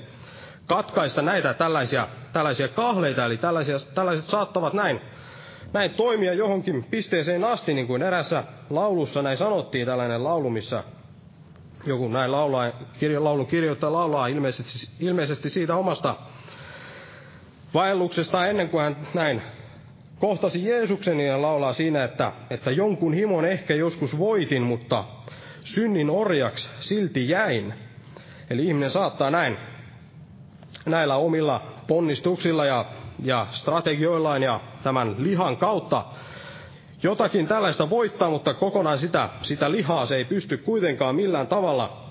katkaista 0.66 1.22
näitä 1.22 1.54
tällaisia, 1.54 2.08
tällaisia 2.32 2.68
kahleita, 2.68 3.24
eli 3.24 3.36
tällaisia, 3.36 3.76
tällaiset 3.94 4.28
saattavat 4.28 4.72
näin, 4.72 5.00
näin 5.72 5.90
toimia 5.90 6.34
johonkin 6.34 6.84
pisteeseen 6.90 7.44
asti, 7.44 7.74
niin 7.74 7.86
kuin 7.86 8.02
erässä 8.02 8.44
laulussa 8.70 9.22
näin 9.22 9.36
sanottiin, 9.36 9.86
tällainen 9.86 10.24
laulu, 10.24 10.50
missä 10.50 10.84
joku 11.86 12.08
näin 12.08 12.32
laulaa, 12.32 12.72
kirjo, 13.00 13.24
laulun 13.24 13.46
kirjoittaja 13.46 13.92
laulaa 13.92 14.26
ilmeisesti, 14.26 14.92
ilmeisesti 15.00 15.50
siitä 15.50 15.76
omasta 15.76 16.16
vaelluksesta 17.74 18.46
ennen 18.46 18.68
kuin 18.68 18.84
hän 18.84 18.96
näin 19.14 19.42
kohtasi 20.18 20.64
Jeesuksen, 20.68 21.16
niin 21.16 21.30
hän 21.30 21.42
laulaa 21.42 21.72
siinä, 21.72 22.04
että, 22.04 22.32
että 22.50 22.70
jonkun 22.70 23.12
himon 23.14 23.44
ehkä 23.44 23.74
joskus 23.74 24.18
voitin, 24.18 24.62
mutta 24.62 25.04
synnin 25.64 26.10
orjaksi 26.10 26.70
silti 26.80 27.28
jäin. 27.28 27.74
Eli 28.50 28.66
ihminen 28.66 28.90
saattaa 28.90 29.30
näin 29.30 29.56
näillä 30.86 31.16
omilla 31.16 31.62
ponnistuksilla 31.86 32.64
ja, 32.64 32.84
ja 33.24 33.46
strategioillaan 33.50 34.42
ja 34.42 34.60
tämän 34.82 35.14
lihan 35.18 35.56
kautta 35.56 36.04
jotakin 37.02 37.46
tällaista 37.46 37.90
voittaa, 37.90 38.30
mutta 38.30 38.54
kokonaan 38.54 38.98
sitä, 38.98 39.28
sitä 39.42 39.70
lihaa 39.70 40.06
se 40.06 40.16
ei 40.16 40.24
pysty 40.24 40.56
kuitenkaan 40.56 41.14
millään 41.14 41.46
tavalla 41.46 42.10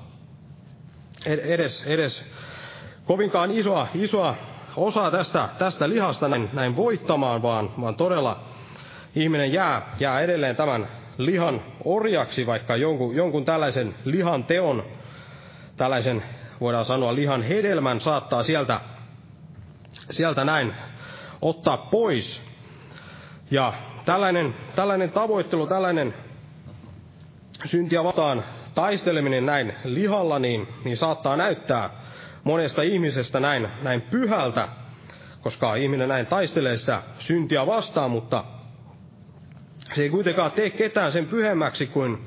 edes, 1.25 1.87
edes 1.87 2.25
kovinkaan 3.05 3.51
isoa, 3.51 3.87
isoa 3.95 4.35
osaa 4.77 5.11
tästä, 5.11 5.49
tästä 5.57 5.89
lihasta 5.89 6.27
näin, 6.27 6.49
näin 6.53 6.75
voittamaan, 6.75 7.41
vaan, 7.41 7.69
vaan 7.81 7.95
todella 7.95 8.43
ihminen 9.15 9.53
jää, 9.53 9.81
jää 9.99 10.19
edelleen 10.21 10.55
tämän 10.55 10.87
lihan 11.19 11.61
orjaksi, 11.85 12.45
vaikka 12.45 12.75
jonkun, 12.75 13.15
jonkun 13.15 13.45
tällaisen 13.45 13.95
lihan 14.05 14.43
teon, 14.43 14.83
tällaisen 15.77 16.23
voidaan 16.61 16.85
sanoa 16.85 17.15
lihan 17.15 17.41
hedelmän 17.43 18.01
saattaa 18.01 18.43
sieltä, 18.43 18.81
sieltä 20.09 20.43
näin 20.43 20.73
ottaa 21.41 21.77
pois. 21.77 22.41
Ja 23.51 23.73
tällainen, 24.05 24.55
tällainen 24.75 25.11
tavoittelu, 25.11 25.67
tällainen 25.67 26.13
syntiä 27.65 28.03
vastaan 28.03 28.43
taisteleminen 28.75 29.45
näin 29.45 29.73
lihalla, 29.83 30.39
niin, 30.39 30.67
niin 30.85 30.97
saattaa 30.97 31.35
näyttää 31.37 31.89
monesta 32.43 32.81
ihmisestä 32.81 33.39
näin, 33.39 33.67
näin 33.83 34.01
pyhältä, 34.01 34.67
koska 35.41 35.75
ihminen 35.75 36.09
näin 36.09 36.25
taistelee 36.25 36.77
sitä 36.77 37.01
syntiä 37.19 37.65
vastaan, 37.65 38.11
mutta 38.11 38.43
se 39.93 40.03
ei 40.03 40.09
kuitenkaan 40.09 40.51
tee 40.51 40.69
ketään 40.69 41.11
sen 41.11 41.25
pyhemmäksi 41.27 41.87
kuin, 41.87 42.17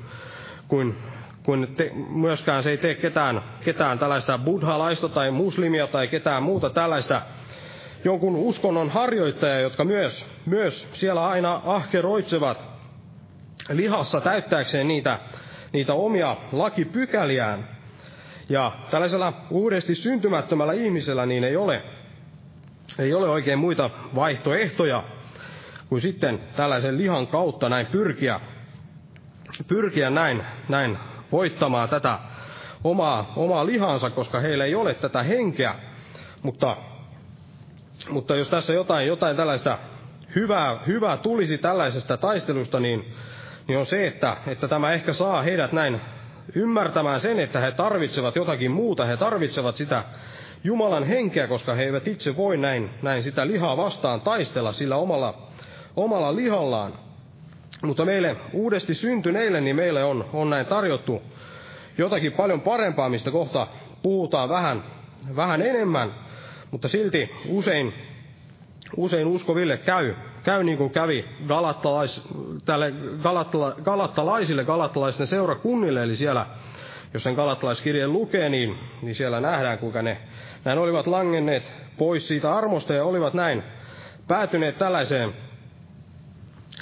kuin, 0.67 0.95
kuin 1.43 1.67
te, 1.75 1.91
myöskään 2.09 2.63
se 2.63 2.69
ei 2.71 2.77
tee 2.77 2.95
ketään, 2.95 3.41
ketään 3.63 3.99
tällaista 3.99 4.37
buddhalaista 4.37 5.09
tai 5.09 5.31
muslimia 5.31 5.87
tai 5.87 6.07
ketään 6.07 6.43
muuta 6.43 6.69
tällaista 6.69 7.21
jonkun 8.03 8.35
uskonnon 8.35 8.89
harjoittajaa, 8.89 9.59
jotka 9.59 9.83
myös, 9.83 10.25
myös 10.45 10.87
siellä 10.93 11.27
aina 11.27 11.61
ahkeroitsevat 11.65 12.63
lihassa 13.69 14.21
täyttääkseen 14.21 14.87
niitä, 14.87 15.19
niitä 15.73 15.93
omia 15.93 16.37
lakipykäliään. 16.51 17.67
Ja 18.49 18.71
tällaisella 18.91 19.33
uudesti 19.49 19.95
syntymättömällä 19.95 20.73
ihmisellä 20.73 21.25
niin 21.25 21.43
ei 21.43 21.55
ole, 21.55 21.83
ei 22.99 23.13
ole 23.13 23.29
oikein 23.29 23.59
muita 23.59 23.89
vaihtoehtoja 24.15 25.03
kuin 25.93 26.01
sitten 26.01 26.39
tällaisen 26.55 26.97
lihan 26.97 27.27
kautta 27.27 27.69
näin 27.69 27.85
pyrkiä, 27.85 28.39
pyrkiä 29.67 30.09
näin, 30.09 30.43
näin 30.69 30.97
voittamaan 31.31 31.89
tätä 31.89 32.19
omaa, 32.83 33.33
omaa 33.35 33.65
lihansa, 33.65 34.09
koska 34.09 34.39
heillä 34.39 34.65
ei 34.65 34.75
ole 34.75 34.93
tätä 34.93 35.23
henkeä. 35.23 35.75
Mutta, 36.43 36.77
mutta 38.09 38.35
jos 38.35 38.49
tässä 38.49 38.73
jotain, 38.73 39.07
jotain 39.07 39.37
tällaista 39.37 39.77
hyvää, 40.35 40.79
hyvää 40.87 41.17
tulisi 41.17 41.57
tällaisesta 41.57 42.17
taistelusta, 42.17 42.79
niin, 42.79 43.13
niin 43.67 43.79
on 43.79 43.85
se, 43.85 44.07
että, 44.07 44.37
että 44.47 44.67
tämä 44.67 44.93
ehkä 44.93 45.13
saa 45.13 45.41
heidät 45.41 45.71
näin 45.71 46.01
ymmärtämään 46.55 47.19
sen, 47.19 47.39
että 47.39 47.59
he 47.59 47.71
tarvitsevat 47.71 48.35
jotakin 48.35 48.71
muuta, 48.71 49.05
he 49.05 49.17
tarvitsevat 49.17 49.75
sitä 49.75 50.03
Jumalan 50.63 51.03
henkeä, 51.03 51.47
koska 51.47 51.73
he 51.73 51.83
eivät 51.83 52.07
itse 52.07 52.37
voi 52.37 52.57
näin, 52.57 52.89
näin 53.01 53.23
sitä 53.23 53.47
lihaa 53.47 53.77
vastaan 53.77 54.21
taistella 54.21 54.71
sillä 54.71 54.95
omalla, 54.95 55.52
omalla 55.95 56.35
lihallaan. 56.35 56.93
Mutta 57.81 58.05
meille 58.05 58.35
uudesti 58.53 58.95
syntyneille, 58.95 59.61
niin 59.61 59.75
meille 59.75 60.03
on, 60.03 60.25
on 60.33 60.49
näin 60.49 60.65
tarjottu 60.65 61.21
jotakin 61.97 62.31
paljon 62.31 62.61
parempaa, 62.61 63.09
mistä 63.09 63.31
kohta 63.31 63.67
puhutaan 64.03 64.49
vähän, 64.49 64.83
vähän 65.35 65.61
enemmän, 65.61 66.13
mutta 66.71 66.87
silti 66.87 67.31
usein, 67.47 67.93
usein 68.97 69.27
uskoville 69.27 69.77
käy, 69.77 70.13
käy 70.43 70.63
niin 70.63 70.77
kuin 70.77 70.89
kävi 70.89 71.25
galattalais, 71.47 72.27
tälle 72.65 72.93
galattala, 73.23 73.75
galattalaisille, 73.83 74.63
galattalaisten 74.63 75.27
seurakunnille, 75.27 76.03
eli 76.03 76.15
siellä, 76.15 76.45
jos 77.13 77.23
sen 77.23 77.35
galattalaiskirjeen 77.35 78.13
lukee, 78.13 78.49
niin, 78.49 78.75
niin 79.01 79.15
siellä 79.15 79.41
nähdään, 79.41 79.77
kuinka 79.79 80.01
ne 80.01 80.17
näin 80.65 80.79
olivat 80.79 81.07
langenneet 81.07 81.71
pois 81.97 82.27
siitä 82.27 82.55
armosta 82.55 82.93
ja 82.93 83.03
olivat 83.05 83.33
näin 83.33 83.63
päätyneet 84.27 84.77
tällaiseen 84.77 85.33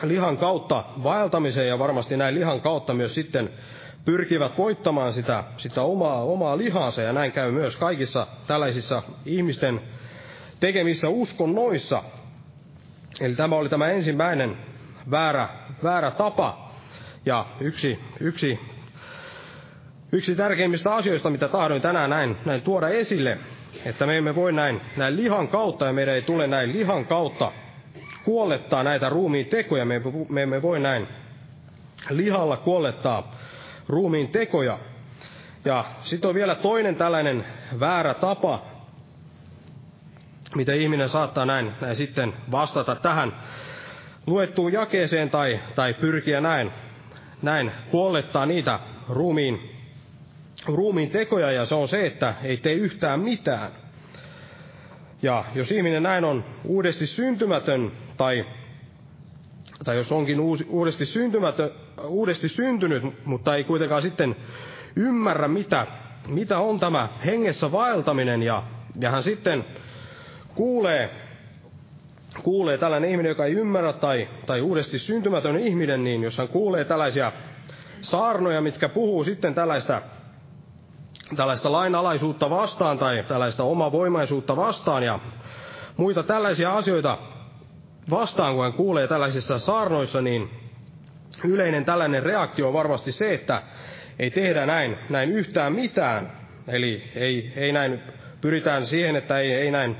lihan 0.03 0.37
kautta 0.37 0.83
vaeltamiseen 1.03 1.67
ja 1.67 1.79
varmasti 1.79 2.17
näin 2.17 2.35
lihan 2.35 2.61
kautta 2.61 2.93
myös 2.93 3.15
sitten 3.15 3.49
pyrkivät 4.05 4.57
voittamaan 4.57 5.13
sitä, 5.13 5.43
sitä 5.57 5.81
omaa, 5.81 6.23
omaa 6.23 6.57
lihansa 6.57 7.01
ja 7.01 7.13
näin 7.13 7.31
käy 7.31 7.51
myös 7.51 7.75
kaikissa 7.75 8.27
tällaisissa 8.47 9.03
ihmisten 9.25 9.81
tekemissä 10.59 11.09
uskonnoissa. 11.09 12.03
Eli 13.21 13.35
tämä 13.35 13.55
oli 13.55 13.69
tämä 13.69 13.89
ensimmäinen 13.89 14.57
väärä, 15.11 15.49
väärä 15.83 16.11
tapa 16.11 16.71
ja 17.25 17.45
yksi, 17.59 17.99
yksi, 18.19 18.59
yksi 20.11 20.35
tärkeimmistä 20.35 20.95
asioista, 20.95 21.29
mitä 21.29 21.47
tahdoin 21.47 21.81
tänään 21.81 22.09
näin, 22.09 22.37
näin 22.45 22.61
tuoda 22.61 22.89
esille, 22.89 23.37
että 23.85 24.05
me 24.05 24.17
emme 24.17 24.35
voi 24.35 24.53
näin, 24.53 24.81
näin 24.97 25.15
lihan 25.17 25.47
kautta 25.47 25.85
ja 25.85 25.93
meidän 25.93 26.15
ei 26.15 26.21
tule 26.21 26.47
näin 26.47 26.73
lihan 26.73 27.05
kautta 27.05 27.51
kuollettaa 28.25 28.83
näitä 28.83 29.09
ruumiin 29.09 29.45
tekoja. 29.45 29.85
Me, 29.85 30.01
me 30.29 30.41
emme 30.41 30.61
voi 30.61 30.79
näin 30.79 31.07
lihalla 32.09 32.57
kuollettaa 32.57 33.35
ruumiin 33.87 34.27
tekoja. 34.27 34.79
Ja 35.65 35.85
sitten 36.03 36.29
on 36.29 36.35
vielä 36.35 36.55
toinen 36.55 36.95
tällainen 36.95 37.45
väärä 37.79 38.13
tapa, 38.13 38.65
mitä 40.55 40.73
ihminen 40.73 41.09
saattaa 41.09 41.45
näin, 41.45 41.71
näin 41.81 41.95
sitten 41.95 42.33
vastata 42.51 42.95
tähän 42.95 43.33
luettuun 44.27 44.73
jakeeseen 44.73 45.29
tai, 45.29 45.59
tai 45.75 45.93
pyrkiä 45.93 46.41
näin, 46.41 46.71
näin 47.41 47.71
kuollettaa 47.91 48.45
niitä 48.45 48.79
ruumiin, 49.09 49.71
ruumiin 50.65 51.09
tekoja, 51.09 51.51
ja 51.51 51.65
se 51.65 51.75
on 51.75 51.87
se, 51.87 52.05
että 52.05 52.33
ei 52.43 52.57
tee 52.57 52.73
yhtään 52.73 53.19
mitään. 53.19 53.71
Ja 55.21 55.43
jos 55.55 55.71
ihminen 55.71 56.03
näin 56.03 56.25
on 56.25 56.43
uudesti 56.63 57.05
syntymätön, 57.05 57.91
tai, 58.21 58.45
tai 59.85 59.95
jos 59.97 60.11
onkin 60.11 60.39
uusi, 60.39 60.65
uudesti, 60.69 61.05
syntymätön, 61.05 61.71
uudesti 62.07 62.47
syntynyt, 62.49 63.25
mutta 63.25 63.55
ei 63.55 63.63
kuitenkaan 63.63 64.01
sitten 64.01 64.35
ymmärrä, 64.95 65.47
mitä, 65.47 65.87
mitä 66.27 66.59
on 66.59 66.79
tämä 66.79 67.09
hengessä 67.25 67.71
vaeltaminen, 67.71 68.43
ja, 68.43 68.63
ja 68.99 69.11
hän 69.11 69.23
sitten 69.23 69.65
kuulee, 70.55 71.09
kuulee 72.43 72.77
tällainen 72.77 73.09
ihminen, 73.09 73.29
joka 73.29 73.45
ei 73.45 73.53
ymmärrä, 73.53 73.93
tai, 73.93 74.29
tai 74.45 74.61
uudesti 74.61 74.99
syntymätön 74.99 75.57
ihminen, 75.59 76.03
niin 76.03 76.23
jos 76.23 76.37
hän 76.37 76.47
kuulee 76.47 76.85
tällaisia 76.85 77.31
saarnoja, 78.01 78.61
mitkä 78.61 78.89
puhuu 78.89 79.23
sitten 79.23 79.53
tällaista, 79.53 80.01
tällaista 81.35 81.71
lainalaisuutta 81.71 82.49
vastaan 82.49 82.97
tai 82.97 83.23
tällaista 83.27 83.63
omavoimaisuutta 83.63 84.55
vastaan 84.55 85.03
ja 85.03 85.19
muita 85.97 86.23
tällaisia 86.23 86.73
asioita 86.77 87.30
vastaan, 88.11 88.55
kun 88.55 88.63
hän 88.63 88.73
kuulee 88.73 89.07
tällaisissa 89.07 89.59
saarnoissa, 89.59 90.21
niin 90.21 90.49
yleinen 91.45 91.85
tällainen 91.85 92.23
reaktio 92.23 92.67
on 92.67 92.73
varmasti 92.73 93.11
se, 93.11 93.33
että 93.33 93.61
ei 94.19 94.31
tehdä 94.31 94.65
näin, 94.65 94.97
näin 95.09 95.31
yhtään 95.31 95.73
mitään. 95.73 96.31
Eli 96.67 97.03
ei, 97.15 97.53
ei 97.55 97.71
näin, 97.71 97.99
pyritään 98.41 98.85
siihen, 98.85 99.15
että 99.15 99.39
ei, 99.39 99.53
ei 99.53 99.71
näin 99.71 99.97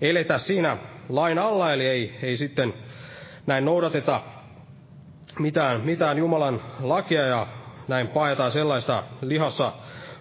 eletä 0.00 0.38
siinä 0.38 0.76
lain 1.08 1.38
alla, 1.38 1.72
eli 1.72 1.86
ei, 1.86 2.18
ei 2.22 2.36
sitten 2.36 2.74
näin 3.46 3.64
noudateta 3.64 4.22
mitään, 5.38 5.80
mitään 5.80 6.18
Jumalan 6.18 6.60
lakia 6.80 7.26
ja 7.26 7.46
näin 7.88 8.08
paetaan 8.08 8.50
sellaista 8.50 9.02
lihassa 9.20 9.72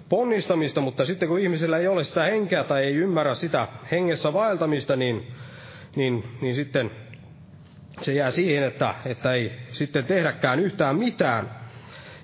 ponnistamista, 0.10 0.82
mutta 0.82 1.06
sitten 1.06 1.30
kun 1.30 1.40
ihmisellä 1.40 1.78
ei 1.78 1.88
ole 1.88 2.04
sitä 2.04 2.24
henkeä 2.24 2.64
tai 2.64 2.84
ei 2.84 2.96
ymmärrä 2.96 3.36
sitä 3.36 3.68
hengessä 3.92 4.34
vaeltamista, 4.34 4.96
niin, 4.96 5.28
niin, 5.96 6.24
niin 6.42 6.56
sitten 6.56 6.92
se 8.02 8.14
jää 8.14 8.32
siihen, 8.32 8.64
että, 8.64 8.96
että 9.06 9.34
ei 9.34 9.52
sitten 9.72 10.06
tehdäkään 10.06 10.60
yhtään 10.60 10.96
mitään. 10.96 11.50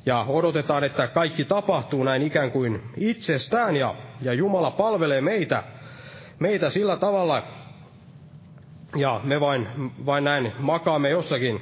Ja 0.06 0.26
odotetaan, 0.28 0.84
että 0.84 1.08
kaikki 1.08 1.46
tapahtuu 1.46 2.04
näin 2.04 2.22
ikään 2.22 2.52
kuin 2.52 2.82
itsestään 2.98 3.76
ja, 3.76 3.96
ja 4.22 4.34
Jumala 4.34 4.72
palvelee 4.72 5.22
meitä, 5.22 5.64
meitä 6.40 6.70
sillä 6.70 6.98
tavalla, 6.98 7.44
ja 8.96 9.22
me 9.24 9.40
vain, 9.40 9.68
vain 10.06 10.24
näin 10.24 10.54
makaamme 10.60 11.10
jossakin 11.10 11.62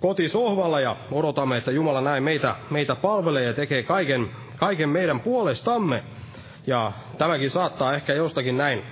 kotisohvalla 0.00 0.80
ja 0.80 0.96
odotamme, 1.12 1.56
että 1.56 1.70
Jumala 1.70 2.00
näin 2.00 2.22
meitä, 2.22 2.54
meitä 2.70 2.94
palvelee 2.96 3.44
ja 3.44 3.52
tekee 3.52 3.82
kaiken, 3.82 4.30
kaiken 4.56 4.88
meidän 4.88 5.20
puolestamme. 5.20 6.02
Ja 6.66 6.92
tämäkin 7.18 7.50
saattaa 7.50 7.94
ehkä 7.94 8.12
jostakin 8.14 8.56
näin 8.56 8.82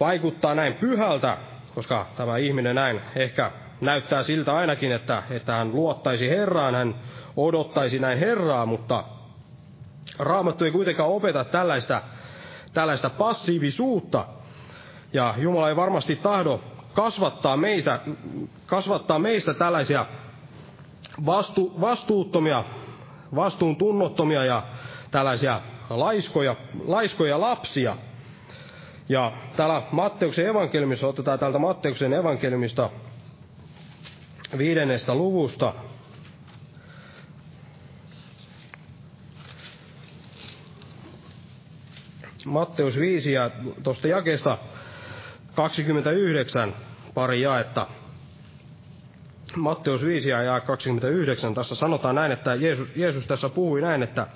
vaikuttaa 0.00 0.54
näin 0.54 0.74
pyhältä, 0.74 1.36
koska 1.74 2.06
tämä 2.16 2.36
ihminen 2.36 2.74
näin 2.74 3.00
ehkä 3.16 3.50
näyttää 3.80 4.22
siltä 4.22 4.56
ainakin, 4.56 4.92
että, 4.92 5.22
että 5.30 5.52
hän 5.52 5.72
luottaisi 5.72 6.28
Herraan, 6.30 6.74
hän 6.74 6.94
odottaisi 7.36 7.98
näin 7.98 8.18
Herraa, 8.18 8.66
mutta 8.66 9.04
Raamattu 10.18 10.64
ei 10.64 10.70
kuitenkaan 10.70 11.08
opeta 11.10 11.44
tällaista, 11.44 12.02
tällaista 12.72 13.10
passiivisuutta. 13.10 14.24
Ja 15.12 15.34
Jumala 15.38 15.68
ei 15.68 15.76
varmasti 15.76 16.16
tahdo 16.16 16.60
kasvattaa 16.94 17.56
meistä, 17.56 18.00
kasvattaa 18.66 19.18
meistä 19.18 19.54
tällaisia 19.54 20.06
vastu, 21.26 21.80
vastuuttomia, 21.80 22.64
vastuuntunnottomia 23.34 24.44
ja 24.44 24.62
tällaisia 25.10 25.60
laiskoja, 25.90 26.56
laiskoja 26.86 27.40
lapsia. 27.40 27.96
Ja 29.12 29.32
täällä 29.56 29.82
Matteuksen 29.90 30.46
evankeliumissa, 30.46 31.06
otetaan 31.06 31.38
täältä 31.38 31.58
Matteuksen 31.58 32.12
evankeliumista 32.12 32.90
viidennestä 34.58 35.14
luvusta. 35.14 35.74
Matteus 42.44 42.98
5 42.98 43.32
ja 43.32 43.50
tuosta 43.82 44.08
jakeesta 44.08 44.58
29 45.54 46.74
pari 47.14 47.40
jaetta. 47.40 47.86
Matteus 49.56 50.04
5 50.04 50.28
ja 50.30 50.60
29, 50.60 51.54
tässä 51.54 51.74
sanotaan 51.74 52.14
näin, 52.14 52.32
että 52.32 52.54
Jeesus, 52.54 52.88
Jeesus 52.96 53.26
tässä 53.26 53.48
puhui 53.48 53.80
näin, 53.80 54.02
että 54.02 54.26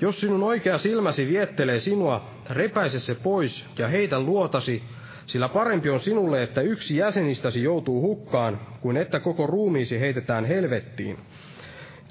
jos 0.00 0.20
sinun 0.20 0.42
oikea 0.42 0.78
silmäsi 0.78 1.28
viettelee 1.28 1.80
sinua, 1.80 2.39
repäise 2.50 3.00
se 3.00 3.14
pois 3.14 3.66
ja 3.78 3.88
heitä 3.88 4.20
luotasi, 4.20 4.82
sillä 5.26 5.48
parempi 5.48 5.90
on 5.90 6.00
sinulle, 6.00 6.42
että 6.42 6.60
yksi 6.60 6.96
jäsenistäsi 6.96 7.62
joutuu 7.62 8.00
hukkaan, 8.02 8.60
kuin 8.80 8.96
että 8.96 9.20
koko 9.20 9.46
ruumiisi 9.46 10.00
heitetään 10.00 10.44
helvettiin. 10.44 11.18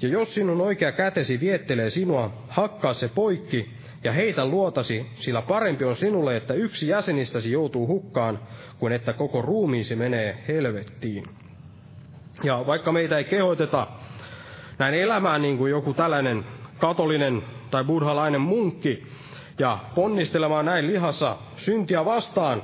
Ja 0.02 0.08
jos 0.08 0.34
sinun 0.34 0.60
oikea 0.60 0.92
kätesi 0.92 1.40
viettelee 1.40 1.90
sinua, 1.90 2.32
hakkaa 2.48 2.92
se 2.92 3.08
poikki 3.08 3.70
ja 4.04 4.12
heitä 4.12 4.46
luotasi, 4.46 5.06
sillä 5.14 5.42
parempi 5.42 5.84
on 5.84 5.96
sinulle, 5.96 6.36
että 6.36 6.54
yksi 6.54 6.88
jäsenistäsi 6.88 7.52
joutuu 7.52 7.86
hukkaan, 7.86 8.38
kuin 8.78 8.92
että 8.92 9.12
koko 9.12 9.42
ruumiisi 9.42 9.96
menee 9.96 10.44
helvettiin. 10.48 11.24
Ja 12.42 12.64
vaikka 12.66 12.92
meitä 12.92 13.18
ei 13.18 13.24
kehoiteta 13.24 13.86
näin 14.78 14.94
elämään 14.94 15.42
niin 15.42 15.58
kuin 15.58 15.70
joku 15.70 15.94
tällainen 15.94 16.44
katolinen 16.78 17.42
tai 17.70 17.84
buddhalainen 17.84 18.40
munkki, 18.40 19.06
ja 19.60 19.78
ponnistelemaan 19.94 20.64
näin 20.64 20.86
lihassa 20.86 21.36
syntiä 21.56 22.04
vastaan, 22.04 22.62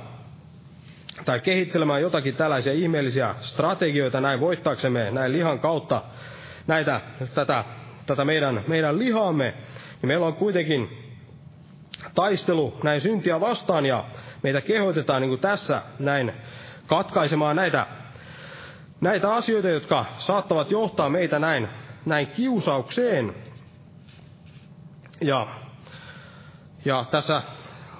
tai 1.25 1.39
kehittelemään 1.39 2.01
jotakin 2.01 2.35
tällaisia 2.35 2.73
ihmeellisiä 2.73 3.35
strategioita 3.39 4.21
näin 4.21 4.39
voittaaksemme 4.39 5.11
näin 5.11 5.33
lihan 5.33 5.59
kautta 5.59 6.01
näitä, 6.67 7.01
tätä, 7.33 7.63
tätä 8.05 8.25
meidän, 8.25 8.61
meidän 8.67 8.99
lihaamme, 8.99 9.53
niin 10.01 10.07
meillä 10.07 10.25
on 10.25 10.33
kuitenkin 10.33 10.89
taistelu 12.15 12.77
näin 12.83 13.01
syntiä 13.01 13.39
vastaan, 13.39 13.85
ja 13.85 14.05
meitä 14.43 14.61
kehoitetaan 14.61 15.21
niin 15.21 15.29
kuin 15.29 15.41
tässä 15.41 15.81
näin 15.99 16.33
katkaisemaan 16.87 17.55
näitä, 17.55 17.87
näitä 19.01 19.33
asioita, 19.33 19.69
jotka 19.69 20.05
saattavat 20.17 20.71
johtaa 20.71 21.09
meitä 21.09 21.39
näin, 21.39 21.67
näin 22.05 22.27
kiusaukseen. 22.27 23.35
Ja, 25.21 25.47
ja 26.85 27.05
tässä 27.11 27.41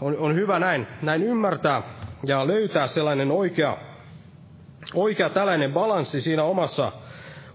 on, 0.02 0.18
on 0.18 0.36
hyvä 0.36 0.60
näin, 0.60 0.88
näin 1.02 1.24
ymmärtää 1.24 1.82
ja 2.24 2.48
löytää 2.48 2.88
sellainen 2.88 3.32
oikea, 3.32 3.78
oikea 4.94 5.30
tällainen 5.30 5.74
balanssi 5.74 6.22
siinä 6.22 6.44
omassa 6.44 6.92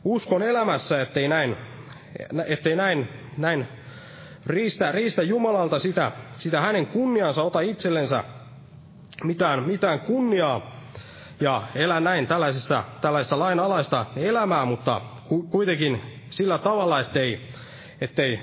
uskon 0.05 0.43
elämässä, 0.43 1.03
ettei 1.03 1.29
näin, 1.29 1.57
ettei 2.47 2.77
näin, 2.77 3.09
näin 3.39 3.69
riistä, 4.47 4.93
riistä 4.93 5.23
Jumalalta 5.23 5.79
sitä, 5.79 6.13
sitä 6.31 6.61
hänen 6.61 6.87
kunniansa, 6.87 7.43
ota 7.43 7.61
itsellensä 7.61 8.25
mitään, 9.25 9.63
mitään 9.63 10.01
kunniaa 10.01 10.77
ja 11.41 11.63
elä 11.75 12.01
näin 12.01 12.27
tällaisessa, 12.27 12.85
tällaista 13.01 13.39
lainalaista 13.39 14.07
elämää, 14.17 14.65
mutta 14.65 15.01
kuitenkin 15.51 16.01
sillä 16.31 16.59
tavalla, 16.59 17.01
ettei, 17.01 17.49
ettei, 18.01 18.41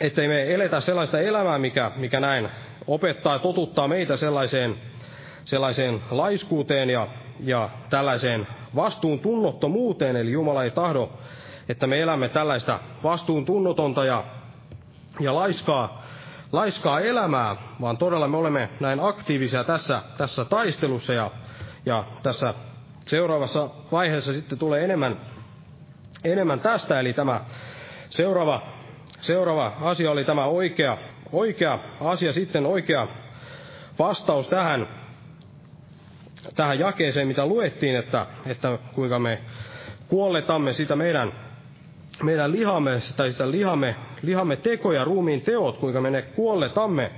ettei 0.00 0.28
me 0.28 0.54
eletä 0.54 0.80
sellaista 0.80 1.20
elämää, 1.20 1.58
mikä, 1.58 1.90
mikä 1.96 2.20
näin 2.20 2.48
opettaa 2.86 3.32
ja 3.32 3.38
totuttaa 3.38 3.88
meitä 3.88 4.16
sellaiseen, 4.16 4.76
sellaiseen 5.44 6.00
laiskuuteen 6.10 6.90
ja, 6.90 7.08
ja 7.40 7.68
tällaiseen 7.90 8.46
vastuuntunnottomuuteen, 8.74 10.16
eli 10.16 10.32
Jumala 10.32 10.64
ei 10.64 10.70
tahdo, 10.70 11.10
että 11.68 11.86
me 11.86 12.00
elämme 12.00 12.28
tällaista 12.28 12.80
vastuuntunnotonta 13.02 14.04
ja, 14.04 14.24
ja 15.20 15.34
laiskaa, 15.34 16.02
laiskaa 16.52 17.00
elämää, 17.00 17.56
vaan 17.80 17.96
todella 17.96 18.28
me 18.28 18.36
olemme 18.36 18.68
näin 18.80 19.00
aktiivisia 19.02 19.64
tässä, 19.64 20.02
tässä 20.18 20.44
taistelussa 20.44 21.12
ja, 21.12 21.30
ja 21.86 22.04
tässä 22.22 22.54
seuraavassa 23.00 23.68
vaiheessa 23.92 24.32
sitten 24.32 24.58
tulee 24.58 24.84
enemmän, 24.84 25.16
enemmän 26.24 26.60
tästä, 26.60 27.00
eli 27.00 27.12
tämä 27.12 27.40
seuraava, 28.08 28.62
seuraava 29.20 29.72
asia 29.80 30.10
oli 30.10 30.24
tämä 30.24 30.44
oikea, 30.44 30.98
oikea 31.32 31.78
asia 32.00 32.32
sitten, 32.32 32.66
oikea 32.66 33.08
vastaus 33.98 34.48
tähän, 34.48 34.88
tähän 36.56 36.78
jakeeseen, 36.78 37.28
mitä 37.28 37.46
luettiin, 37.46 37.96
että, 37.96 38.26
että 38.46 38.78
kuinka 38.94 39.18
me 39.18 39.38
kuolletamme 40.08 40.72
sitä 40.72 40.96
meidän, 40.96 41.32
meidän 42.22 42.52
lihamme, 42.52 42.98
tai 43.16 43.30
sitä 43.32 43.50
lihamme, 43.50 43.94
lihamme 44.22 44.56
tekoja, 44.56 45.04
ruumiin 45.04 45.40
teot, 45.40 45.78
kuinka 45.78 46.00
me 46.00 46.10
ne 46.10 46.22
kuolletamme, 46.22 47.10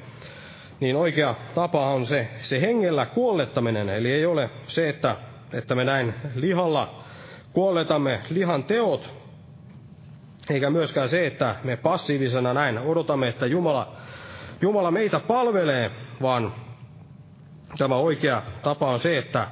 niin 0.81 0.97
oikea 0.97 1.35
tapa 1.55 1.91
on 1.91 2.07
se, 2.07 2.29
se 2.39 2.61
hengellä 2.61 3.07
kuollettaminen. 3.07 3.89
Eli 3.89 4.13
ei 4.13 4.27
ole 4.27 4.51
se, 4.67 4.89
että, 4.89 5.17
että 5.53 5.75
me 5.75 5.85
näin 5.85 6.15
lihalla 6.35 7.05
kuolletamme 7.53 8.21
lihan 8.31 8.65
teot, 8.65 9.22
eikä 10.53 10.71
myöskään 10.71 11.09
se, 11.09 11.27
että 11.27 11.57
me 11.65 11.77
passiivisena 11.77 12.55
näin 12.55 12.79
odotamme, 12.79 13.29
että 13.29 13.47
Jumala, 13.47 13.93
Jumala 14.61 14.91
meitä 14.91 15.21
palvelee, 15.21 15.91
vaan 16.23 16.53
tämä 17.79 17.97
oikea 17.97 18.43
tapa 18.63 18.91
on 18.91 18.99
se, 18.99 19.19
että, 19.19 19.47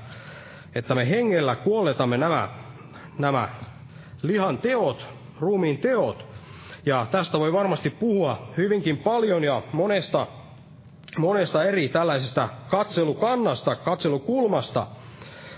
että 0.74 0.94
me 0.94 1.10
hengellä 1.10 1.56
kuolletamme 1.56 2.18
nämä, 2.18 2.48
nämä 3.18 3.48
lihan 4.22 4.58
teot, 4.58 5.06
ruumiin 5.40 5.78
teot. 5.78 6.30
Ja 6.86 7.06
tästä 7.10 7.38
voi 7.38 7.52
varmasti 7.52 7.90
puhua 7.90 8.48
hyvinkin 8.56 8.96
paljon 8.96 9.44
ja 9.44 9.62
monesta, 9.72 10.26
monesta 11.18 11.64
eri 11.64 11.88
tällaisesta 11.88 12.48
katselukannasta, 12.68 13.76
katselukulmasta. 13.76 14.86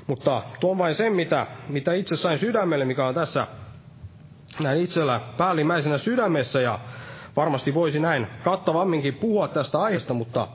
Mutta 0.07 0.43
tuon 0.61 0.79
vain 0.79 0.95
sen, 0.95 1.13
mitä, 1.13 1.47
mitä 1.69 1.93
itse 1.93 2.17
sain 2.17 2.39
sydämelle, 2.39 2.85
mikä 2.85 3.07
on 3.07 3.15
tässä 3.15 3.47
näin 4.61 4.81
itsellä 4.81 5.21
päällimmäisenä 5.37 5.99
sydämessä 5.99 6.61
ja 6.61 6.79
varmasti 7.37 7.75
voisi 7.75 8.01
näin 8.01 8.27
kattavamminkin 8.45 9.15
puhua 9.15 9.49
tästä 9.49 9.81
aiheesta, 9.81 10.15
mutta, 10.15 10.49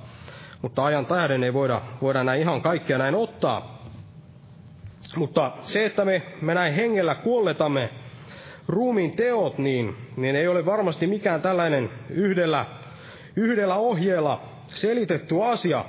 mutta 0.61 0.85
ajan 0.85 1.05
tähden 1.05 1.43
ei 1.43 1.53
voida, 1.53 1.81
voida 2.01 2.23
näin 2.23 2.41
ihan 2.41 2.61
kaikkea 2.61 2.97
näin 2.97 3.15
ottaa. 3.15 3.77
Mutta 5.15 5.51
se, 5.61 5.85
että 5.85 6.05
me, 6.05 6.21
me 6.41 6.53
näin 6.53 6.73
hengellä 6.73 7.15
kuolletamme 7.15 7.89
ruumiin 8.67 9.15
teot, 9.15 9.57
niin, 9.57 9.95
niin 10.17 10.35
ei 10.35 10.47
ole 10.47 10.65
varmasti 10.65 11.07
mikään 11.07 11.41
tällainen 11.41 11.89
yhdellä, 12.09 12.65
yhdellä 13.35 13.75
ohjeella 13.75 14.41
selitetty 14.67 15.43
asia, 15.43 15.85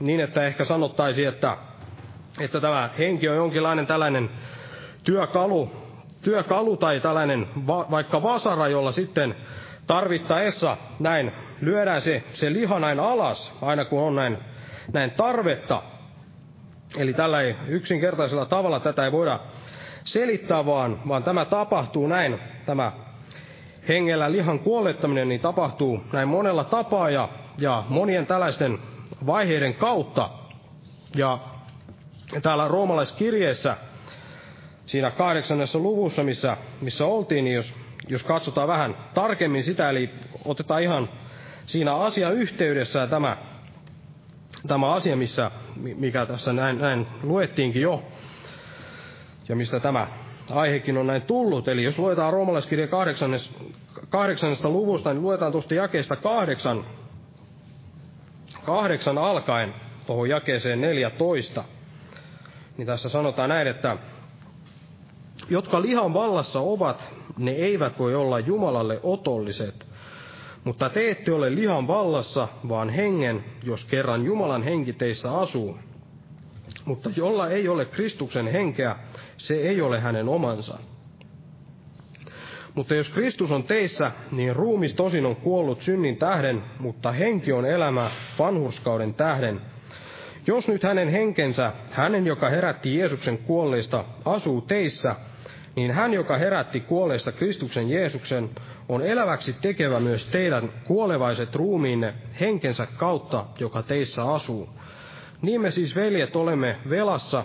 niin 0.00 0.20
että 0.20 0.46
ehkä 0.46 0.64
sanottaisiin, 0.64 1.28
että, 1.28 1.56
että 2.40 2.60
tämä 2.60 2.90
henki 2.98 3.28
on 3.28 3.36
jonkinlainen 3.36 3.86
tällainen 3.86 4.30
työkalu, 5.04 5.81
työkalu 6.22 6.76
tai 6.76 7.00
tällainen 7.00 7.48
va, 7.66 7.86
vaikka 7.90 8.22
vasara, 8.22 8.68
jolla 8.68 8.92
sitten 8.92 9.34
tarvittaessa 9.86 10.76
näin 11.00 11.32
lyödään 11.60 12.00
se, 12.00 12.22
se 12.32 12.52
liha 12.52 12.78
näin 12.78 13.00
alas, 13.00 13.58
aina 13.62 13.84
kun 13.84 14.00
on 14.00 14.16
näin, 14.16 14.38
näin 14.92 15.10
tarvetta. 15.10 15.82
Eli 16.98 17.12
tällä 17.12 17.40
ei 17.40 17.56
yksinkertaisella 17.68 18.46
tavalla 18.46 18.80
tätä 18.80 19.04
ei 19.04 19.12
voida 19.12 19.40
selittää, 20.04 20.66
vaan, 20.66 20.98
vaan 21.08 21.22
tämä 21.22 21.44
tapahtuu 21.44 22.06
näin, 22.06 22.38
tämä 22.66 22.92
hengellä 23.88 24.32
lihan 24.32 24.58
kuollettaminen, 24.58 25.28
niin 25.28 25.40
tapahtuu 25.40 26.00
näin 26.12 26.28
monella 26.28 26.64
tapaa 26.64 27.10
ja, 27.10 27.28
ja 27.58 27.84
monien 27.88 28.26
tällaisten 28.26 28.78
vaiheiden 29.26 29.74
kautta. 29.74 30.30
Ja 31.16 31.38
täällä 32.42 32.68
roomalaiskirjeessä, 32.68 33.76
siinä 34.86 35.10
kahdeksannessa 35.10 35.78
luvussa, 35.78 36.22
missä, 36.22 36.56
missä 36.80 37.06
oltiin, 37.06 37.44
niin 37.44 37.54
jos 37.54 37.72
jos 38.08 38.22
katsotaan 38.22 38.68
vähän 38.68 38.96
tarkemmin 39.14 39.62
sitä, 39.64 39.90
eli 39.90 40.10
otetaan 40.44 40.82
ihan 40.82 41.08
siinä 41.66 41.96
asian 41.96 42.34
yhteydessä 42.34 43.06
tämä, 43.06 43.36
tämä 44.68 44.92
asia, 44.92 45.16
missä, 45.16 45.50
mikä 45.76 46.26
tässä 46.26 46.52
näin, 46.52 46.78
näin 46.78 47.06
luettiinkin 47.22 47.82
jo, 47.82 48.02
ja 49.48 49.56
mistä 49.56 49.80
tämä 49.80 50.06
aihekin 50.50 50.98
on 50.98 51.06
näin 51.06 51.22
tullut. 51.22 51.68
Eli 51.68 51.84
jos 51.84 51.98
luetaan 51.98 52.32
roomalaiskirja 52.32 52.88
kahdeksannesta 54.08 54.68
luvusta, 54.70 55.12
niin 55.12 55.22
luetaan 55.22 55.52
tuosta 55.52 55.74
jakeesta 55.74 56.16
kahdeksan, 56.16 56.84
kahdeksan 58.64 59.18
alkaen 59.18 59.74
tuohon 60.06 60.28
jakeeseen 60.28 60.80
14. 60.80 61.64
Niin 62.76 62.86
tässä 62.86 63.08
sanotaan 63.08 63.48
näin, 63.48 63.66
että 63.68 63.96
jotka 65.50 65.82
lihan 65.82 66.14
vallassa 66.14 66.60
ovat, 66.60 67.14
ne 67.38 67.50
eivät 67.50 67.98
voi 67.98 68.14
olla 68.14 68.38
Jumalalle 68.38 69.00
otolliset. 69.02 69.86
Mutta 70.64 70.88
te 70.90 71.10
ette 71.10 71.32
ole 71.32 71.54
lihan 71.54 71.86
vallassa, 71.86 72.48
vaan 72.68 72.88
hengen, 72.88 73.44
jos 73.62 73.84
kerran 73.84 74.24
Jumalan 74.24 74.62
henki 74.62 74.92
teissä 74.92 75.32
asuu. 75.32 75.78
Mutta 76.84 77.10
jolla 77.16 77.48
ei 77.48 77.68
ole 77.68 77.84
Kristuksen 77.84 78.46
henkeä, 78.46 78.96
se 79.36 79.54
ei 79.54 79.80
ole 79.80 80.00
hänen 80.00 80.28
omansa. 80.28 80.78
Mutta 82.74 82.94
jos 82.94 83.08
Kristus 83.08 83.50
on 83.50 83.62
teissä, 83.62 84.12
niin 84.32 84.56
ruumis 84.56 84.94
tosin 84.94 85.26
on 85.26 85.36
kuollut 85.36 85.80
synnin 85.80 86.16
tähden, 86.16 86.62
mutta 86.78 87.12
henki 87.12 87.52
on 87.52 87.64
elämä 87.64 88.10
vanhurskauden 88.38 89.14
tähden. 89.14 89.60
Jos 90.46 90.68
nyt 90.68 90.82
hänen 90.82 91.08
henkensä, 91.08 91.72
hänen 91.90 92.26
joka 92.26 92.48
herätti 92.48 92.98
Jeesuksen 92.98 93.38
kuolleista, 93.38 94.04
asuu 94.24 94.60
teissä, 94.60 95.16
niin 95.76 95.90
hän, 95.90 96.14
joka 96.14 96.38
herätti 96.38 96.80
kuolleista 96.80 97.32
Kristuksen 97.32 97.90
Jeesuksen, 97.90 98.50
on 98.88 99.02
eläväksi 99.02 99.52
tekevä 99.52 100.00
myös 100.00 100.26
teidän 100.26 100.68
kuolevaiset 100.84 101.54
ruumiinne 101.54 102.14
henkensä 102.40 102.86
kautta, 102.96 103.44
joka 103.58 103.82
teissä 103.82 104.24
asuu. 104.24 104.68
Niin 105.42 105.60
me 105.60 105.70
siis, 105.70 105.96
veljet, 105.96 106.36
olemme 106.36 106.76
velassa, 106.90 107.44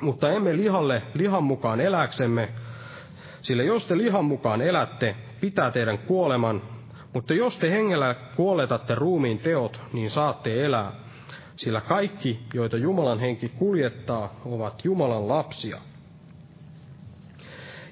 mutta 0.00 0.30
emme 0.30 0.56
lihalle 0.56 1.02
lihan 1.14 1.44
mukaan 1.44 1.80
eläksemme, 1.80 2.48
sillä 3.42 3.62
jos 3.62 3.86
te 3.86 3.98
lihan 3.98 4.24
mukaan 4.24 4.62
elätte, 4.62 5.16
pitää 5.40 5.70
teidän 5.70 5.98
kuoleman, 5.98 6.62
mutta 7.12 7.34
jos 7.34 7.56
te 7.56 7.70
hengellä 7.70 8.14
kuoletatte 8.36 8.94
ruumiin 8.94 9.38
teot, 9.38 9.80
niin 9.92 10.10
saatte 10.10 10.64
elää. 10.64 11.07
Sillä 11.58 11.80
kaikki, 11.80 12.40
joita 12.54 12.76
Jumalan 12.76 13.20
henki 13.20 13.48
kuljettaa, 13.48 14.40
ovat 14.44 14.84
Jumalan 14.84 15.28
lapsia. 15.28 15.80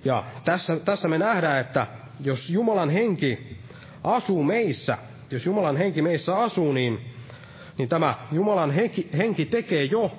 Ja 0.05 0.25
tässä, 0.45 0.77
tässä 0.77 1.09
me 1.09 1.19
nähdään, 1.19 1.61
että 1.61 1.87
jos 2.25 2.51
Jumalan 2.51 2.91
henki 2.91 3.57
asuu 4.05 4.43
meissä, 4.43 4.99
jos 5.31 5.47
Jumalan 5.47 5.77
henki 5.77 6.03
meissä 6.03 6.39
asuu, 6.39 6.73
niin, 6.73 7.01
niin 7.79 7.89
tämä 7.89 8.15
Jumalan 8.33 8.71
henki, 8.71 9.09
henki 9.17 9.47
tekee 9.47 9.85
jo 9.85 10.13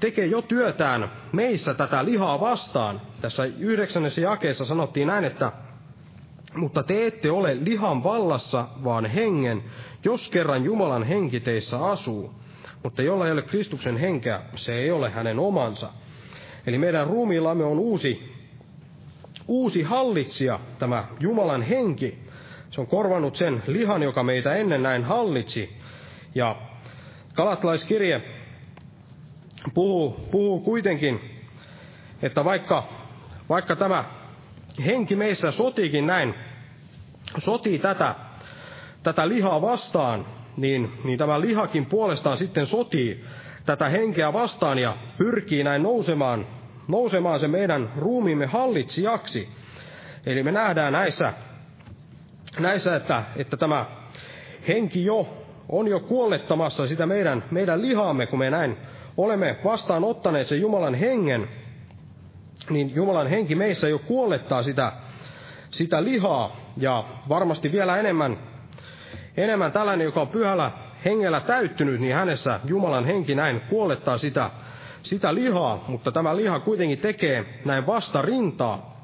tekee 0.00 0.26
jo 0.26 0.42
työtään 0.42 1.10
meissä 1.32 1.74
tätä 1.74 2.04
lihaa 2.04 2.40
vastaan. 2.40 3.00
Tässä 3.20 3.44
yhdeksännessä 3.44 4.20
jakeessa 4.20 4.64
sanottiin 4.64 5.06
näin, 5.06 5.24
että 5.24 5.52
mutta 6.54 6.82
te 6.82 7.06
ette 7.06 7.30
ole 7.30 7.64
lihan 7.64 8.04
vallassa, 8.04 8.68
vaan 8.84 9.06
hengen, 9.06 9.62
jos 10.04 10.28
kerran 10.28 10.64
Jumalan 10.64 11.02
henki 11.02 11.40
teissä 11.40 11.84
asuu. 11.84 12.40
Mutta 12.82 13.02
jolla 13.02 13.26
ei 13.26 13.32
ole 13.32 13.42
Kristuksen 13.42 13.96
henkeä, 13.96 14.40
se 14.56 14.74
ei 14.74 14.90
ole 14.90 15.10
hänen 15.10 15.38
omansa. 15.38 15.92
Eli 16.66 16.78
meidän 16.78 17.06
ruumiillamme 17.06 17.64
on 17.64 17.78
uusi, 17.78 18.32
uusi 19.48 19.82
hallitsija, 19.82 20.60
tämä 20.78 21.04
Jumalan 21.20 21.62
henki. 21.62 22.18
Se 22.70 22.80
on 22.80 22.86
korvannut 22.86 23.36
sen 23.36 23.62
lihan, 23.66 24.02
joka 24.02 24.22
meitä 24.22 24.54
ennen 24.54 24.82
näin 24.82 25.04
hallitsi. 25.04 25.76
Ja 26.34 26.56
Galatalaiskirje 27.34 28.22
puhuu, 29.74 30.28
puhuu 30.30 30.60
kuitenkin, 30.60 31.20
että 32.22 32.44
vaikka, 32.44 32.88
vaikka 33.48 33.76
tämä 33.76 34.04
henki 34.84 35.16
meissä 35.16 35.50
sotiikin 35.50 36.06
näin, 36.06 36.34
sotii 37.38 37.78
tätä, 37.78 38.14
tätä 39.02 39.28
lihaa 39.28 39.62
vastaan, 39.62 40.26
niin, 40.56 40.92
niin 41.04 41.18
tämä 41.18 41.40
lihakin 41.40 41.86
puolestaan 41.86 42.38
sitten 42.38 42.66
sotii 42.66 43.24
tätä 43.66 43.88
henkeä 43.88 44.32
vastaan 44.32 44.78
ja 44.78 44.96
pyrkii 45.18 45.64
näin 45.64 45.82
nousemaan, 45.82 46.46
nousemaan 46.88 47.40
se 47.40 47.48
meidän 47.48 47.92
ruumiimme 47.96 48.46
hallitsijaksi. 48.46 49.48
Eli 50.26 50.42
me 50.42 50.52
nähdään 50.52 50.92
näissä, 50.92 51.32
näissä 52.58 52.96
että, 52.96 53.22
että 53.36 53.56
tämä 53.56 53.86
henki 54.68 55.04
jo 55.04 55.28
on 55.68 55.88
jo 55.88 56.00
kuollettamassa 56.00 56.86
sitä 56.86 57.06
meidän, 57.06 57.44
meidän 57.50 57.82
lihaamme, 57.82 58.26
kun 58.26 58.38
me 58.38 58.50
näin 58.50 58.76
olemme 59.16 59.56
vastaanottaneet 59.64 60.46
sen 60.46 60.60
Jumalan 60.60 60.94
hengen, 60.94 61.48
niin 62.70 62.94
Jumalan 62.94 63.26
henki 63.26 63.54
meissä 63.54 63.88
jo 63.88 63.98
kuollettaa 63.98 64.62
sitä, 64.62 64.92
sitä 65.70 66.04
lihaa, 66.04 66.56
ja 66.76 67.04
varmasti 67.28 67.72
vielä 67.72 67.96
enemmän, 67.96 68.38
enemmän 69.36 69.72
tällainen, 69.72 70.04
joka 70.04 70.20
on 70.20 70.28
pyhällä 70.28 70.70
hengellä 71.04 71.40
täyttynyt, 71.40 72.00
niin 72.00 72.14
hänessä 72.14 72.60
Jumalan 72.64 73.04
henki 73.04 73.34
näin 73.34 73.60
kuollettaa 73.60 74.18
sitä, 74.18 74.50
sitä 75.02 75.34
lihaa, 75.34 75.84
mutta 75.88 76.12
tämä 76.12 76.36
liha 76.36 76.60
kuitenkin 76.60 76.98
tekee 76.98 77.44
näin 77.64 77.86
vastarintaa. 77.86 79.00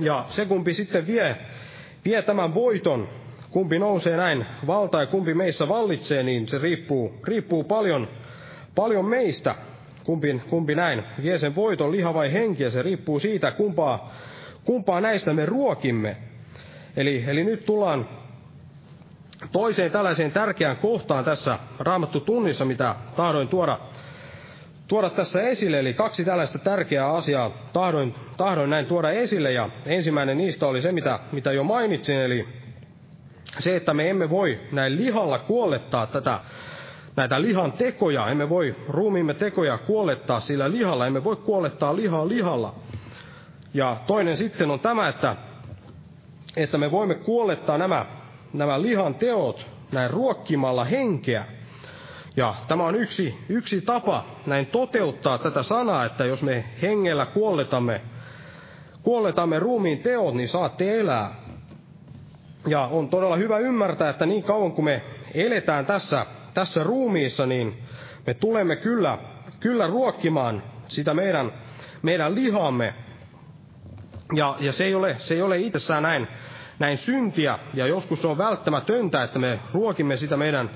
Ja 0.00 0.24
se 0.28 0.44
kumpi 0.44 0.74
sitten 0.74 1.06
vie, 1.06 1.36
vie 2.04 2.22
tämän 2.22 2.54
voiton, 2.54 3.08
kumpi 3.50 3.78
nousee 3.78 4.16
näin 4.16 4.46
valta 4.66 5.00
ja 5.00 5.06
kumpi 5.06 5.34
meissä 5.34 5.68
vallitsee, 5.68 6.22
niin 6.22 6.48
se 6.48 6.58
riippuu, 6.58 7.14
riippuu 7.24 7.64
paljon 7.64 8.08
Paljon 8.76 9.04
meistä, 9.04 9.54
kumpi, 10.04 10.40
kumpi 10.50 10.74
näin, 10.74 11.02
vie 11.22 11.38
sen 11.38 11.54
voiton, 11.54 11.92
liha 11.92 12.14
vai 12.14 12.32
henki, 12.32 12.62
ja 12.62 12.70
se 12.70 12.82
riippuu 12.82 13.20
siitä, 13.20 13.50
kumpaa, 13.50 14.12
kumpaa 14.64 15.00
näistä 15.00 15.32
me 15.32 15.46
ruokimme. 15.46 16.16
Eli, 16.96 17.24
eli 17.26 17.44
nyt 17.44 17.66
tullaan 17.66 18.08
toiseen 19.52 19.90
tällaiseen 19.90 20.32
tärkeään 20.32 20.76
kohtaan 20.76 21.24
tässä 21.24 21.58
raamattu 21.78 22.20
tunnissa, 22.20 22.64
mitä 22.64 22.94
tahdoin 23.16 23.48
tuoda, 23.48 23.78
tuoda 24.88 25.10
tässä 25.10 25.40
esille. 25.40 25.78
Eli 25.78 25.94
kaksi 25.94 26.24
tällaista 26.24 26.58
tärkeää 26.58 27.12
asiaa 27.12 27.50
tahdoin, 27.72 28.14
tahdoin 28.36 28.70
näin 28.70 28.86
tuoda 28.86 29.10
esille. 29.10 29.52
Ja 29.52 29.70
ensimmäinen 29.86 30.38
niistä 30.38 30.66
oli 30.66 30.82
se, 30.82 30.92
mitä, 30.92 31.18
mitä 31.32 31.52
jo 31.52 31.64
mainitsin, 31.64 32.16
eli 32.16 32.48
se, 33.58 33.76
että 33.76 33.94
me 33.94 34.10
emme 34.10 34.30
voi 34.30 34.60
näin 34.72 34.96
lihalla 34.96 35.38
kuollettaa 35.38 36.06
tätä 36.06 36.40
näitä 37.16 37.42
lihan 37.42 37.72
tekoja. 37.72 38.28
Emme 38.28 38.48
voi 38.48 38.74
ruumiimme 38.88 39.34
tekoja 39.34 39.78
kuolettaa 39.78 40.40
sillä 40.40 40.70
lihalla, 40.70 41.06
emme 41.06 41.24
voi 41.24 41.36
kuolettaa 41.36 41.96
lihaa 41.96 42.28
lihalla. 42.28 42.74
Ja 43.74 43.96
toinen 44.06 44.36
sitten 44.36 44.70
on 44.70 44.80
tämä, 44.80 45.08
että, 45.08 45.36
että 46.56 46.78
me 46.78 46.90
voimme 46.90 47.14
kuolettaa 47.14 47.78
nämä, 47.78 48.06
nämä 48.52 48.82
lihan 48.82 49.14
teot 49.14 49.66
näin 49.92 50.10
ruokkimalla 50.10 50.84
henkeä. 50.84 51.44
Ja 52.36 52.54
tämä 52.68 52.84
on 52.84 52.94
yksi, 52.94 53.38
yksi 53.48 53.80
tapa 53.80 54.24
näin 54.46 54.66
toteuttaa 54.66 55.38
tätä 55.38 55.62
sanaa, 55.62 56.04
että 56.04 56.24
jos 56.24 56.42
me 56.42 56.64
hengellä 56.82 57.26
kuolletamme, 57.26 58.00
kuolletamme 59.02 59.58
ruumiin 59.58 59.98
teot, 59.98 60.34
niin 60.34 60.48
saatte 60.48 61.00
elää. 61.00 61.34
Ja 62.66 62.80
on 62.80 63.08
todella 63.08 63.36
hyvä 63.36 63.58
ymmärtää, 63.58 64.10
että 64.10 64.26
niin 64.26 64.42
kauan 64.42 64.72
kuin 64.72 64.84
me 64.84 65.02
eletään 65.34 65.86
tässä 65.86 66.26
tässä 66.56 66.82
ruumiissa, 66.82 67.46
niin 67.46 67.82
me 68.26 68.34
tulemme 68.34 68.76
kyllä, 68.76 69.18
kyllä 69.60 69.86
ruokkimaan 69.86 70.62
sitä 70.88 71.14
meidän, 71.14 71.52
meidän 72.02 72.34
lihamme. 72.34 72.94
Ja, 74.34 74.56
ja 74.60 74.72
se, 74.72 74.84
ei 74.84 74.94
ole, 74.94 75.16
se 75.18 75.34
ei 75.34 75.42
ole 75.42 75.58
itsessään 75.58 76.02
näin, 76.02 76.28
näin 76.78 76.98
syntiä, 76.98 77.58
ja 77.74 77.86
joskus 77.86 78.20
se 78.22 78.26
on 78.28 78.38
välttämätöntä, 78.38 79.22
että 79.22 79.38
me 79.38 79.58
ruokimme 79.74 80.16
sitä 80.16 80.36
meidän, 80.36 80.70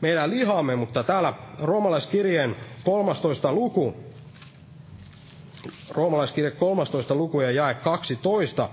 meidän 0.00 0.30
lihamme, 0.30 0.76
mutta 0.76 1.02
täällä 1.04 1.32
roomalaiskirjeen 1.62 2.56
13. 2.84 3.52
luku, 3.52 3.96
roomalaiskirje 5.90 6.50
13. 6.50 7.14
luku 7.14 7.40
ja 7.40 7.50
jae 7.50 7.74
12, 7.74 8.68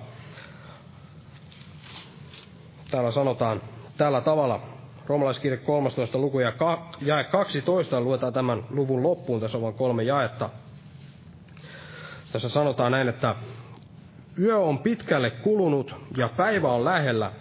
täällä 2.91 3.11
sanotaan 3.11 3.61
tällä 3.97 4.21
tavalla, 4.21 4.61
Roomalaiskirje 5.07 5.57
13 5.57 6.17
luku 6.17 6.39
ja 6.39 6.53
jae 7.01 7.23
12, 7.23 8.01
luetaan 8.01 8.33
tämän 8.33 8.63
luvun 8.69 9.03
loppuun, 9.03 9.39
tässä 9.41 9.57
on 9.57 9.61
vain 9.61 9.73
kolme 9.73 10.03
jaetta. 10.03 10.49
Tässä 12.31 12.49
sanotaan 12.49 12.91
näin, 12.91 13.07
että 13.09 13.35
yö 14.39 14.57
on 14.57 14.79
pitkälle 14.79 15.29
kulunut 15.29 15.95
ja 16.17 16.29
päivä 16.37 16.71
on 16.71 16.85
lähellä. 16.85 17.31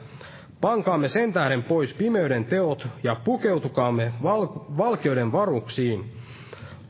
Pankaamme 0.61 1.09
sen 1.09 1.33
tähden 1.33 1.63
pois 1.63 1.95
pimeyden 1.95 2.45
teot 2.45 2.89
ja 3.03 3.15
pukeutukaamme 3.15 4.13
val- 4.23 4.49
valkeuden 4.77 5.33
varuksiin. 5.33 6.13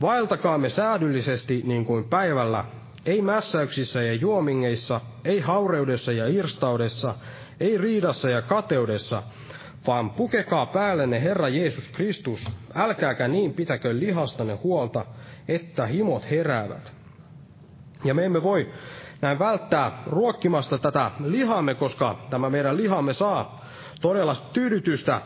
Vaeltakaamme 0.01 0.69
säädyllisesti 0.69 1.61
niin 1.65 1.85
kuin 1.85 2.03
päivällä, 2.03 2.65
ei 3.05 3.21
mässäyksissä 3.21 4.03
ja 4.03 4.13
juomingeissa, 4.13 5.01
ei 5.25 5.39
haureudessa 5.39 6.11
ja 6.11 6.27
irstaudessa, 6.27 7.15
ei 7.59 7.77
riidassa 7.77 8.29
ja 8.29 8.41
kateudessa– 8.41 9.23
vaan 9.87 10.09
pukekaa 10.09 10.65
päällenne 10.65 11.21
Herra 11.21 11.49
Jeesus 11.49 11.89
Kristus, 11.89 12.45
älkääkä 12.75 13.27
niin 13.27 13.53
pitäkö 13.53 13.99
lihastanne 13.99 14.53
huolta, 14.53 15.05
että 15.47 15.85
himot 15.85 16.31
heräävät. 16.31 16.91
Ja 18.03 18.13
me 18.13 18.25
emme 18.25 18.43
voi 18.43 18.69
näin 19.25 19.39
välttää 19.39 19.91
ruokkimasta 20.07 20.77
tätä 20.77 21.11
lihamme, 21.23 21.75
koska 21.75 22.17
tämä 22.29 22.49
meidän 22.49 22.77
lihamme 22.77 23.13
saa 23.13 23.65
todella 24.01 24.35
tyydytystä 24.53 25.21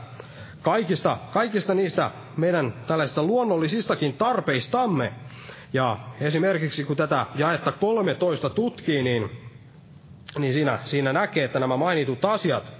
kaikista, 0.62 1.18
kaikista 1.34 1.74
niistä 1.74 2.12
meidän 2.38 2.74
tällaisista 2.88 3.24
luonnollisistakin 3.24 4.14
tarpeistamme. 4.14 5.14
Ja 5.74 5.98
esimerkiksi 6.22 6.84
kun 6.84 6.98
tätä 6.98 7.26
jaetta 7.36 7.72
13 7.72 8.50
tutkii, 8.50 9.04
niin, 9.04 9.30
niin 10.38 10.54
siinä, 10.54 10.80
siinä 10.84 11.14
näkee, 11.14 11.44
että 11.44 11.60
nämä 11.60 11.78
mainitut 11.78 12.26
asiat 12.26 12.74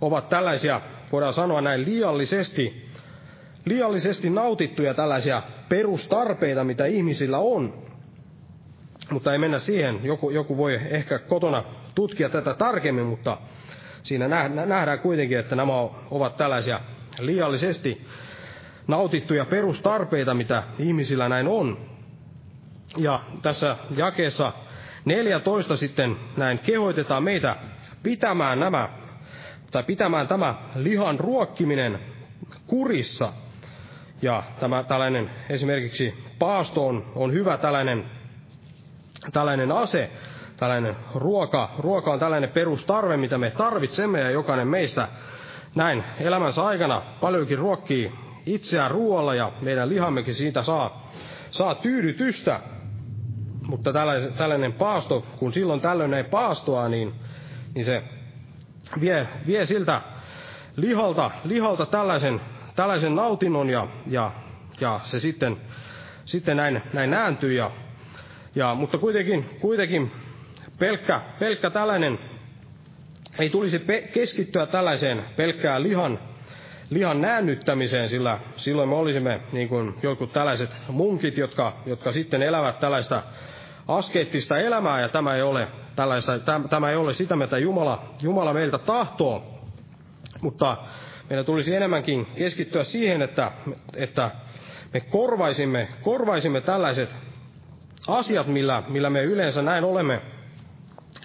ovat 0.00 0.28
tällaisia, 0.28 0.80
voidaan 1.12 1.32
sanoa 1.32 1.60
näin 1.60 1.84
liiallisesti, 1.84 2.88
liiallisesti 3.64 4.30
nautittuja 4.30 4.94
tällaisia 4.94 5.42
perustarpeita, 5.68 6.64
mitä 6.64 6.86
ihmisillä 6.86 7.38
on. 7.38 7.89
Mutta 9.10 9.32
ei 9.32 9.38
mennä 9.38 9.58
siihen. 9.58 10.00
Joku, 10.02 10.30
joku 10.30 10.56
voi 10.56 10.80
ehkä 10.90 11.18
kotona 11.18 11.64
tutkia 11.94 12.28
tätä 12.28 12.54
tarkemmin, 12.54 13.06
mutta 13.06 13.38
siinä 14.02 14.28
nähdään 14.66 14.98
kuitenkin, 14.98 15.38
että 15.38 15.56
nämä 15.56 15.72
ovat 16.10 16.36
tällaisia 16.36 16.80
liiallisesti 17.20 18.06
nautittuja 18.86 19.44
perustarpeita, 19.44 20.34
mitä 20.34 20.62
ihmisillä 20.78 21.28
näin 21.28 21.48
on. 21.48 21.78
Ja 22.96 23.22
tässä 23.42 23.76
jakeessa 23.96 24.52
14 25.04 25.76
sitten 25.76 26.16
näin 26.36 26.58
kehoitetaan 26.58 27.22
meitä 27.22 27.56
pitämään 28.02 28.60
nämä, 28.60 28.88
tai 29.70 29.82
pitämään 29.82 30.28
tämä 30.28 30.54
lihan 30.74 31.20
ruokkiminen 31.20 31.98
kurissa. 32.66 33.32
Ja 34.22 34.42
tämä 34.60 34.82
tällainen 34.82 35.30
esimerkiksi 35.48 36.14
paasto 36.38 36.86
on, 36.86 37.04
on 37.14 37.32
hyvä 37.32 37.56
tällainen, 37.56 38.04
tällainen 39.32 39.72
ase, 39.72 40.10
tällainen 40.56 40.96
ruoka. 41.14 41.70
Ruoka 41.78 42.12
on 42.12 42.18
tällainen 42.18 42.50
perustarve, 42.50 43.16
mitä 43.16 43.38
me 43.38 43.50
tarvitsemme 43.50 44.20
ja 44.20 44.30
jokainen 44.30 44.68
meistä 44.68 45.08
näin 45.74 46.04
elämänsä 46.20 46.64
aikana 46.64 47.02
paljonkin 47.20 47.58
ruokkii 47.58 48.12
itseään 48.46 48.90
ruoalla 48.90 49.34
ja 49.34 49.52
meidän 49.60 49.88
lihammekin 49.88 50.34
siitä 50.34 50.62
saa, 50.62 51.10
saa 51.50 51.74
tyydytystä. 51.74 52.60
Mutta 53.66 53.92
tällainen, 53.92 54.32
tällainen 54.32 54.72
paasto, 54.72 55.26
kun 55.38 55.52
silloin 55.52 55.80
tällöin 55.80 56.14
ei 56.14 56.24
paastoa, 56.24 56.88
niin, 56.88 57.14
niin 57.74 57.84
se 57.84 58.02
vie, 59.00 59.28
vie 59.46 59.66
siltä 59.66 60.00
lihalta, 60.76 61.30
lihalta 61.44 61.86
tällaisen, 61.86 62.40
tällaisen 62.76 63.16
nautinnon 63.16 63.70
ja, 63.70 63.86
ja, 64.06 64.32
ja 64.80 65.00
se 65.04 65.20
sitten, 65.20 65.56
sitten 66.24 66.56
näin, 66.56 66.82
näin 66.92 67.10
nääntyy. 67.10 67.52
Ja, 67.52 67.70
ja, 68.54 68.74
mutta 68.74 68.98
kuitenkin, 68.98 69.44
kuitenkin 69.60 70.12
pelkkä, 70.78 71.20
pelkkä 71.38 71.70
tällainen, 71.70 72.18
ei 73.38 73.50
tulisi 73.50 73.78
pe- 73.78 74.10
keskittyä 74.14 74.66
tällaiseen 74.66 75.24
pelkkään 75.36 75.82
lihan, 75.82 76.18
lihan 76.90 77.20
näännyttämiseen, 77.20 78.08
sillä 78.08 78.38
silloin 78.56 78.88
me 78.88 78.94
olisimme 78.94 79.40
niin 79.52 79.68
kuin 79.68 79.94
jotkut 80.02 80.32
tällaiset 80.32 80.70
munkit, 80.88 81.36
jotka, 81.38 81.76
jotka 81.86 82.12
sitten 82.12 82.42
elävät 82.42 82.80
tällaista 82.80 83.22
askeettista 83.88 84.58
elämää, 84.58 85.00
ja 85.00 85.08
tämä 85.08 85.34
ei 85.34 85.42
ole, 85.42 85.68
tällaista, 85.96 86.32
tämä 86.70 86.90
ei 86.90 86.96
ole 86.96 87.12
sitä, 87.12 87.36
mitä 87.36 87.58
Jumala, 87.58 88.02
Jumala 88.22 88.52
meiltä 88.54 88.78
tahtoo. 88.78 89.60
Mutta 90.40 90.76
meidän 91.30 91.44
tulisi 91.44 91.74
enemmänkin 91.74 92.26
keskittyä 92.26 92.84
siihen, 92.84 93.22
että, 93.22 93.52
että 93.94 94.30
me 94.94 95.00
korvaisimme, 95.00 95.88
korvaisimme 96.02 96.60
tällaiset 96.60 97.16
asiat, 98.08 98.46
millä, 98.46 98.82
millä 98.88 99.10
me 99.10 99.22
yleensä 99.22 99.62
näin 99.62 99.84
olemme 99.84 100.22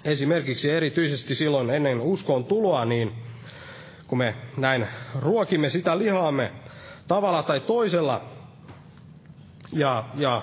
esimerkiksi 0.04 0.70
erityisesti 0.70 1.34
silloin 1.34 1.70
ennen 1.70 2.00
uskon 2.00 2.44
tuloa, 2.44 2.84
niin 2.84 3.12
kun 4.06 4.18
me 4.18 4.34
näin 4.56 4.86
ruokimme 5.20 5.68
sitä 5.68 5.98
lihaamme 5.98 6.52
tavalla 7.08 7.42
tai 7.42 7.60
toisella, 7.60 8.24
ja, 9.72 10.04
ja 10.14 10.42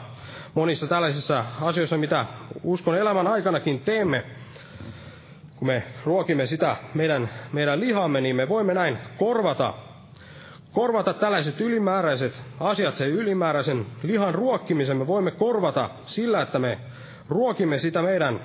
monissa 0.54 0.88
tällaisissa 0.88 1.46
asioissa, 1.62 1.98
mitä 1.98 2.26
uskon 2.64 2.98
elämän 2.98 3.28
aikanakin 3.28 3.82
teemme, 3.82 4.24
kun 5.56 5.68
me 5.68 5.84
ruokimme 6.06 6.46
sitä 6.46 6.76
meidän, 6.94 7.30
meidän 7.54 7.80
lihamme, 7.80 8.22
niin 8.22 8.36
me 8.36 8.50
voimme 8.50 8.74
näin 8.74 8.98
korvata, 9.18 9.74
korvata 10.74 11.14
tällaiset 11.14 11.62
ylimääräiset 11.62 12.42
asiat, 12.60 12.96
sen 12.96 13.10
ylimääräisen 13.10 13.86
lihan 14.04 14.36
ruokkimisen 14.36 14.98
me 14.98 15.08
voimme 15.08 15.32
korvata 15.32 15.90
sillä, 16.06 16.42
että 16.42 16.60
me 16.60 16.78
ruokimme 17.30 17.80
sitä 17.80 18.02
meidän, 18.02 18.40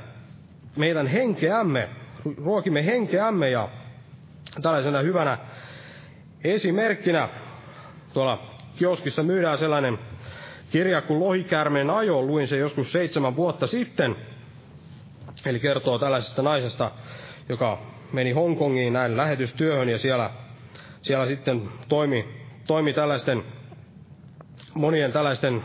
meidän 0.77 1.07
henkeämme, 1.07 1.89
ruokimme 2.45 2.87
henkeämme 2.87 3.51
ja 3.51 3.69
tällaisena 4.63 5.01
hyvänä 5.01 5.39
esimerkkinä 6.45 7.29
tuolla 8.13 8.43
kioskissa 8.77 9.23
myydään 9.23 9.59
sellainen 9.59 9.99
kirja 10.71 11.03
kuin 11.03 11.21
Lohikärmeen 11.21 11.91
ajo, 11.91 12.23
luin 12.23 12.47
se 12.47 12.57
joskus 12.57 12.93
seitsemän 12.93 13.37
vuotta 13.37 13.67
sitten. 13.67 14.17
Eli 15.47 15.61
kertoo 15.61 15.99
tällaisesta 15.99 16.43
naisesta, 16.43 16.91
joka 17.49 17.79
meni 18.13 18.33
Hongkongiin 18.33 18.93
näin 18.93 19.17
lähetystyöhön 19.17 19.89
ja 19.89 19.99
siellä, 19.99 20.31
siellä 21.03 21.27
sitten 21.27 21.63
toimi, 21.89 22.29
toimi 22.67 22.93
tällaisten 22.93 23.43
monien 24.75 25.13
tällaisten 25.13 25.65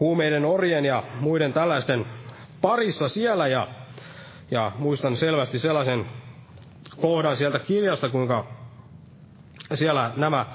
huumeiden 0.00 0.44
orjen 0.44 0.84
ja 0.84 1.02
muiden 1.20 1.52
tällaisten 1.52 2.06
parissa 2.60 3.08
siellä 3.08 3.48
ja, 3.48 3.68
ja 4.50 4.72
muistan 4.78 5.16
selvästi 5.16 5.58
sellaisen 5.58 6.06
kohdan 7.00 7.36
sieltä 7.36 7.58
kirjasta, 7.58 8.08
kuinka 8.08 8.46
siellä 9.74 10.12
nämä, 10.16 10.46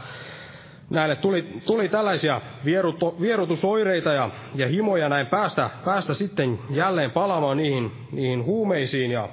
näille 0.90 1.16
tuli, 1.16 1.62
tuli 1.66 1.90
tällaisia 1.90 2.42
vieruto, 2.66 3.16
vierutusoireita 3.22 4.14
ja, 4.14 4.30
ja 4.56 4.68
himoja 4.68 5.10
näin 5.10 5.28
päästä, 5.28 5.70
päästä 5.86 6.14
sitten 6.14 6.60
jälleen 6.70 7.12
palaamaan 7.12 7.58
niihin, 7.58 7.92
niihin 8.12 8.44
huumeisiin 8.46 9.12
ja 9.12 9.30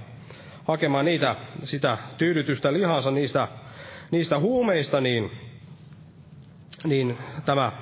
hakemaan 0.65 1.05
niitä, 1.05 1.37
sitä 1.65 1.99
tyydytystä 2.19 2.73
lihansa 2.73 3.11
niistä, 3.11 3.49
niistä 4.15 4.39
huumeista, 4.39 5.01
niin, 5.01 5.31
niin 6.85 7.19
tämä 7.45 7.73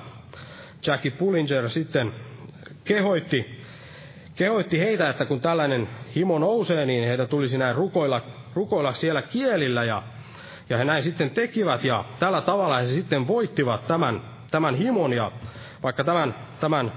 Jackie 0.87 1.11
Pullinger 1.11 1.69
sitten 1.69 2.11
kehoitti, 2.83 3.63
kehoitti 4.35 4.79
heitä, 4.79 5.09
että 5.09 5.25
kun 5.25 5.41
tällainen 5.41 5.89
himo 6.15 6.39
nousee, 6.39 6.85
niin 6.85 7.07
heitä 7.07 7.25
tulisi 7.25 7.57
näin 7.57 7.75
rukoilla 7.75 8.21
rukoilla 8.53 8.93
siellä 8.93 9.21
kielillä. 9.21 9.83
Ja, 9.83 10.03
ja 10.69 10.77
he 10.77 10.83
näin 10.83 11.03
sitten 11.03 11.29
tekivät 11.29 11.83
ja 11.83 12.05
tällä 12.19 12.41
tavalla 12.41 12.79
he 12.79 12.85
sitten 12.87 13.27
voittivat 13.27 13.87
tämän, 13.87 14.21
tämän 14.51 14.75
himon. 14.75 15.13
Ja 15.13 15.31
vaikka 15.83 16.03
tämän, 16.03 16.35
tämän 16.59 16.91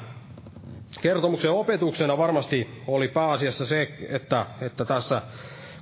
kertomuksen 1.01 1.51
opetuksena 1.51 2.19
varmasti 2.19 2.83
oli 2.87 3.09
pääasiassa 3.09 3.67
se, 3.67 3.95
että, 4.09 4.47
että 4.61 4.85
tässä 4.85 5.23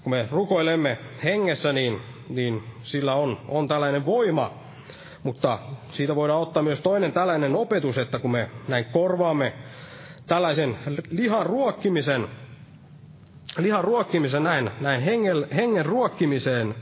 kun 0.03 0.11
me 0.11 0.29
rukoilemme 0.31 0.99
hengessä, 1.25 1.73
niin, 1.73 2.01
niin 2.29 2.63
sillä 2.83 3.15
on, 3.15 3.39
on 3.49 3.69
tällainen 3.69 4.07
voima, 4.07 4.55
mutta 5.23 5.59
siitä 5.93 6.17
voidaan 6.17 6.41
ottaa 6.41 6.63
myös 6.63 6.81
toinen 6.81 7.13
tällainen 7.13 7.57
opetus, 7.57 7.99
että 7.99 8.19
kun 8.19 8.31
me 8.31 8.51
näin 8.69 8.85
korvaamme 8.85 9.53
tällaisen 10.27 10.77
lihan 11.11 11.47
ruokkimisen 11.47 12.29
lihan 13.59 13.85
ruokkimisen 13.85 14.43
näin, 14.45 14.71
näin 14.81 15.01
hengen, 15.01 15.47
hengen 15.55 15.87
ruokkimiseen, 15.87 16.75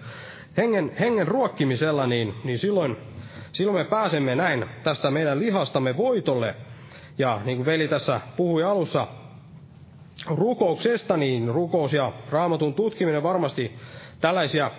hengen, 0.56 0.92
hengen 1.00 1.28
ruokkimisella, 1.28 2.06
niin, 2.06 2.34
niin 2.44 2.58
silloin, 2.58 2.96
silloin 3.52 3.78
me 3.78 3.84
pääsemme 3.84 4.34
näin 4.34 4.64
tästä 4.82 5.10
meidän 5.10 5.38
lihastamme 5.38 5.96
voitolle. 5.96 6.54
Ja 7.18 7.40
niin 7.44 7.56
kuin 7.56 7.66
veli 7.66 7.88
tässä 7.88 8.20
puhui 8.36 8.64
alussa 8.64 9.08
rukouksesta, 10.26 11.16
niin 11.16 11.48
rukous 11.48 11.92
ja 11.92 12.12
raamatun 12.30 12.74
tutkiminen 12.74 13.22
varmasti 13.22 13.72
tällaisia 14.20 14.70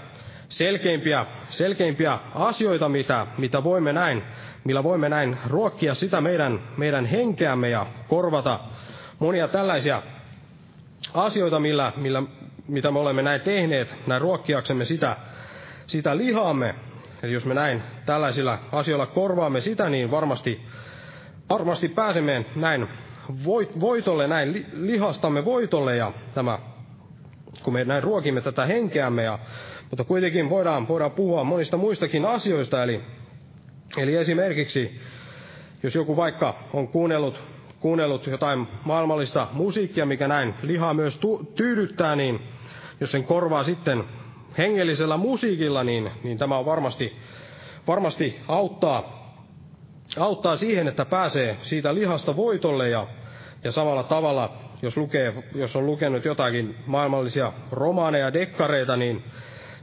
selkeimpiä, 0.50 1.26
selkeimpiä 1.50 2.20
asioita, 2.36 2.90
mitä, 2.90 3.28
mitä 3.38 3.64
voimme 3.64 3.94
näin, 3.94 4.24
millä 4.64 4.84
voimme 4.84 5.10
näin 5.10 5.38
ruokkia 5.48 5.94
sitä 5.96 6.22
meidän, 6.22 6.60
meidän 6.78 7.06
henkeämme 7.06 7.70
ja 7.70 7.86
korvata 8.08 8.60
monia 9.20 9.48
tällaisia 9.48 10.02
asioita, 11.14 11.60
millä, 11.60 11.94
millä, 11.96 12.24
mitä 12.68 12.92
me 12.92 13.00
olemme 13.00 13.22
näin 13.22 13.42
tehneet, 13.42 13.96
näin 14.08 14.22
ruokkiaksemme 14.22 14.86
sitä, 14.86 15.18
sitä 15.88 16.18
lihaamme. 16.18 16.76
Eli 17.24 17.34
jos 17.34 17.46
me 17.46 17.54
näin 17.54 17.84
tällaisilla 18.06 18.60
asioilla 18.72 19.06
korvaamme 19.06 19.62
sitä, 19.62 19.90
niin 19.90 20.12
varmasti, 20.12 20.62
varmasti 21.50 21.88
pääsemme 21.90 22.46
näin 22.56 22.88
voitolle, 23.80 24.28
näin 24.28 24.66
lihastamme 24.74 25.46
voitolle 25.46 25.96
ja 25.96 26.12
tämä, 26.34 26.60
kun 27.64 27.74
me 27.74 27.84
näin 27.84 28.04
ruokimme 28.04 28.42
tätä 28.42 28.66
henkeämme. 28.66 29.24
Ja, 29.24 29.40
mutta 29.94 30.04
kuitenkin 30.04 30.50
voidaan, 30.50 30.88
voidaan 30.88 31.12
puhua 31.12 31.44
monista 31.44 31.78
muistakin 31.78 32.26
asioista, 32.26 32.84
eli, 32.84 33.02
eli 33.98 34.16
esimerkiksi 34.16 35.00
jos 35.84 35.96
joku 35.96 36.16
vaikka 36.16 36.56
on 36.74 36.88
kuunnellut 36.88 37.40
kuunnellut 37.80 38.28
jotain 38.28 38.68
maailmallista 38.86 39.48
musiikkia, 39.52 40.06
mikä 40.06 40.28
näin 40.28 40.54
lihaa 40.62 40.94
myös 40.94 41.18
tu- 41.18 41.52
tyydyttää, 41.56 42.16
niin 42.16 42.40
jos 43.00 43.12
sen 43.12 43.24
korvaa 43.24 43.64
sitten 43.64 44.04
hengellisellä 44.58 45.18
musiikilla, 45.18 45.84
niin, 45.84 46.12
niin 46.24 46.38
tämä 46.38 46.58
on 46.58 46.66
varmasti, 46.66 47.14
varmasti 47.88 48.40
auttaa, 48.48 49.34
auttaa 50.18 50.56
siihen, 50.56 50.88
että 50.88 51.06
pääsee 51.06 51.58
siitä 51.62 51.96
lihasta 51.96 52.36
voitolle. 52.36 52.90
Ja, 52.90 53.08
ja 53.64 53.72
samalla 53.72 54.04
tavalla, 54.04 54.54
jos, 54.82 54.98
lukee, 54.98 55.34
jos 55.56 55.76
on 55.76 55.86
lukenut 55.86 56.26
jotakin 56.26 56.76
maailmallisia 56.86 57.54
romaaneja, 57.72 58.34
dekkareita, 58.34 58.98
niin 58.98 59.24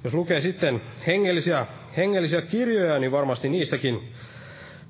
Jos 0.05 0.15
lukee 0.15 0.41
sitten 0.41 0.83
hengellisiä, 1.07 1.67
hengellisiä 1.97 2.43
kirjoja, 2.43 2.99
niin 2.99 3.13
varmasti 3.13 3.49
niistäkin, 3.49 4.13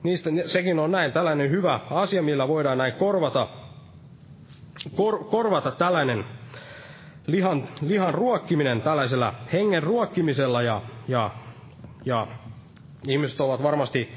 niistä, 0.03 0.31
sekin 0.47 0.79
on 0.79 0.91
näin 0.91 1.13
tällainen 1.13 1.51
hyvä 1.51 1.81
asia, 1.91 2.23
millä 2.23 2.49
voidaan 2.49 2.79
näin 2.79 2.93
korvata, 2.93 3.49
kor, 4.97 5.25
korvata 5.25 5.71
tällainen 5.71 6.25
lihan, 7.27 7.69
lihan 7.81 8.15
ruokkiminen 8.15 8.83
tällaisella 8.83 9.35
hengen 9.53 9.83
ruokkimisella 9.83 10.63
ja, 10.63 10.83
ja, 11.09 11.31
ja 12.05 12.27
ihmiset 13.09 13.41
ovat 13.41 13.63
varmasti, 13.63 14.13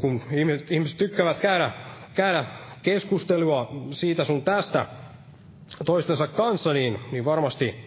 kun 0.00 0.22
ihmiset, 0.30 0.70
ihmiset 0.70 0.98
tykkäävät 0.98 1.38
käydä, 1.38 1.70
käydä 2.14 2.44
keskustelua 2.82 3.72
siitä 3.90 4.24
sun 4.24 4.42
tästä 4.42 4.86
toistensa 5.84 6.26
kanssa, 6.26 6.72
niin, 6.72 6.98
niin 7.12 7.24
varmasti, 7.24 7.85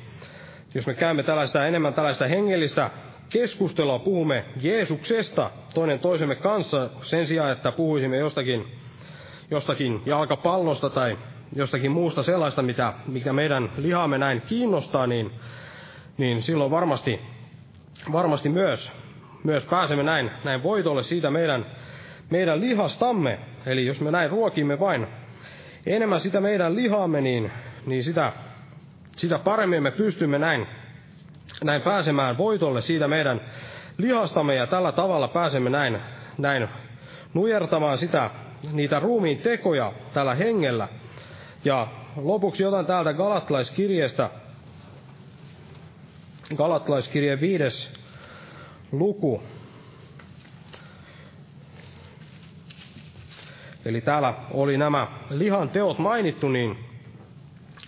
jos 0.74 0.88
me 0.88 0.94
käymme 0.94 1.24
tällaista 1.24 1.66
enemmän 1.66 1.94
tällaista 1.94 2.28
hengellistä 2.28 2.90
keskustelua, 3.30 4.00
puhumme 4.00 4.46
Jeesuksesta 4.62 5.52
toinen 5.74 6.00
toisemme 6.00 6.36
kanssa 6.36 6.90
sen 7.02 7.28
sijaan, 7.28 7.52
että 7.52 7.72
puhuisimme 7.72 8.18
jostakin, 8.18 8.68
jostakin 9.52 10.02
jalkapallosta 10.06 10.90
tai 10.90 11.18
jostakin 11.56 11.92
muusta 11.92 12.24
sellaista, 12.24 12.62
mitä, 12.62 12.94
mikä 13.08 13.34
meidän 13.34 13.72
lihaamme 13.78 14.18
näin 14.18 14.42
kiinnostaa, 14.42 15.08
niin, 15.08 15.32
niin 16.18 16.44
silloin 16.44 16.72
varmasti, 16.72 17.20
varmasti 18.12 18.50
myös, 18.50 18.92
myös 19.44 19.66
pääsemme 19.66 20.04
näin, 20.04 20.32
näin 20.44 20.64
voitolle 20.64 21.04
siitä 21.04 21.32
meidän, 21.32 21.66
meidän 22.30 22.62
lihastamme. 22.62 23.40
Eli 23.66 23.86
jos 23.86 24.02
me 24.02 24.12
näin 24.12 24.30
ruokimme 24.30 24.80
vain 24.80 25.08
enemmän 25.86 26.20
sitä 26.20 26.42
meidän 26.42 26.76
lihaamme, 26.76 27.22
niin, 27.22 27.52
niin 27.86 28.04
sitä, 28.04 28.34
sitä 29.20 29.40
paremmin 29.40 29.84
me 29.84 29.92
pystymme 29.92 30.40
näin, 30.40 30.68
näin 31.64 31.82
pääsemään 31.82 32.38
voitolle 32.38 32.82
siitä 32.82 33.08
meidän 33.08 33.42
lihastamme 33.98 34.56
ja 34.56 34.68
tällä 34.68 34.92
tavalla 34.92 35.28
pääsemme 35.28 35.70
näin, 35.70 35.98
näin 36.38 36.68
nujertamaan 37.34 37.98
sitä, 37.98 38.30
niitä 38.72 39.00
ruumiin 39.00 39.38
tekoja 39.38 39.94
tällä 40.14 40.36
hengellä. 40.36 40.88
Ja 41.66 41.88
lopuksi 42.16 42.66
otan 42.66 42.86
täältä 42.86 43.14
Galattalaiskirjeestä, 43.14 44.30
Galattalaiskirjeen 46.56 47.42
viides 47.42 47.94
luku. 48.92 49.44
Eli 53.86 54.02
täällä 54.02 54.34
oli 54.52 54.78
nämä 54.78 55.08
lihan 55.30 55.70
teot 55.70 55.98
mainittu, 56.00 56.50
niin 56.50 56.78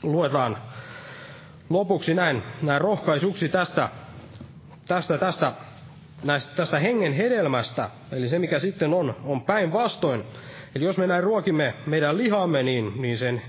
luetaan 0.03 0.57
lopuksi 1.73 2.13
näin, 2.13 2.43
näin 2.61 2.81
rohkaisuksi 2.81 3.49
tästä, 3.49 3.89
tästä, 4.87 5.17
tästä, 5.17 5.53
näistä, 6.23 6.55
tästä 6.55 6.79
hengen 6.79 7.13
hedelmästä, 7.13 7.89
eli 8.11 8.29
se 8.29 8.39
mikä 8.39 8.59
sitten 8.59 8.93
on, 8.93 9.15
on 9.23 9.41
päinvastoin. 9.41 10.23
Eli 10.75 10.85
jos 10.85 10.97
me 10.97 11.07
näin 11.07 11.23
ruokimme 11.23 11.73
meidän 11.85 12.17
lihamme, 12.17 12.63
niin, 12.63 13.01
niin 13.01 13.17
sen 13.17 13.41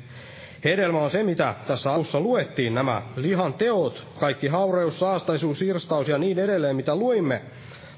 Hedelmä 0.65 0.99
on 0.99 1.11
se, 1.11 1.23
mitä 1.23 1.55
tässä 1.67 1.93
alussa 1.93 2.21
luettiin, 2.21 2.75
nämä 2.75 3.03
lihan 3.17 3.55
teot, 3.55 4.07
kaikki 4.21 4.49
haureus, 4.49 5.01
saastaisuus, 5.01 5.63
irstaus 5.63 6.09
ja 6.09 6.19
niin 6.19 6.39
edelleen, 6.39 6.77
mitä 6.77 6.97
luimme. 6.97 7.43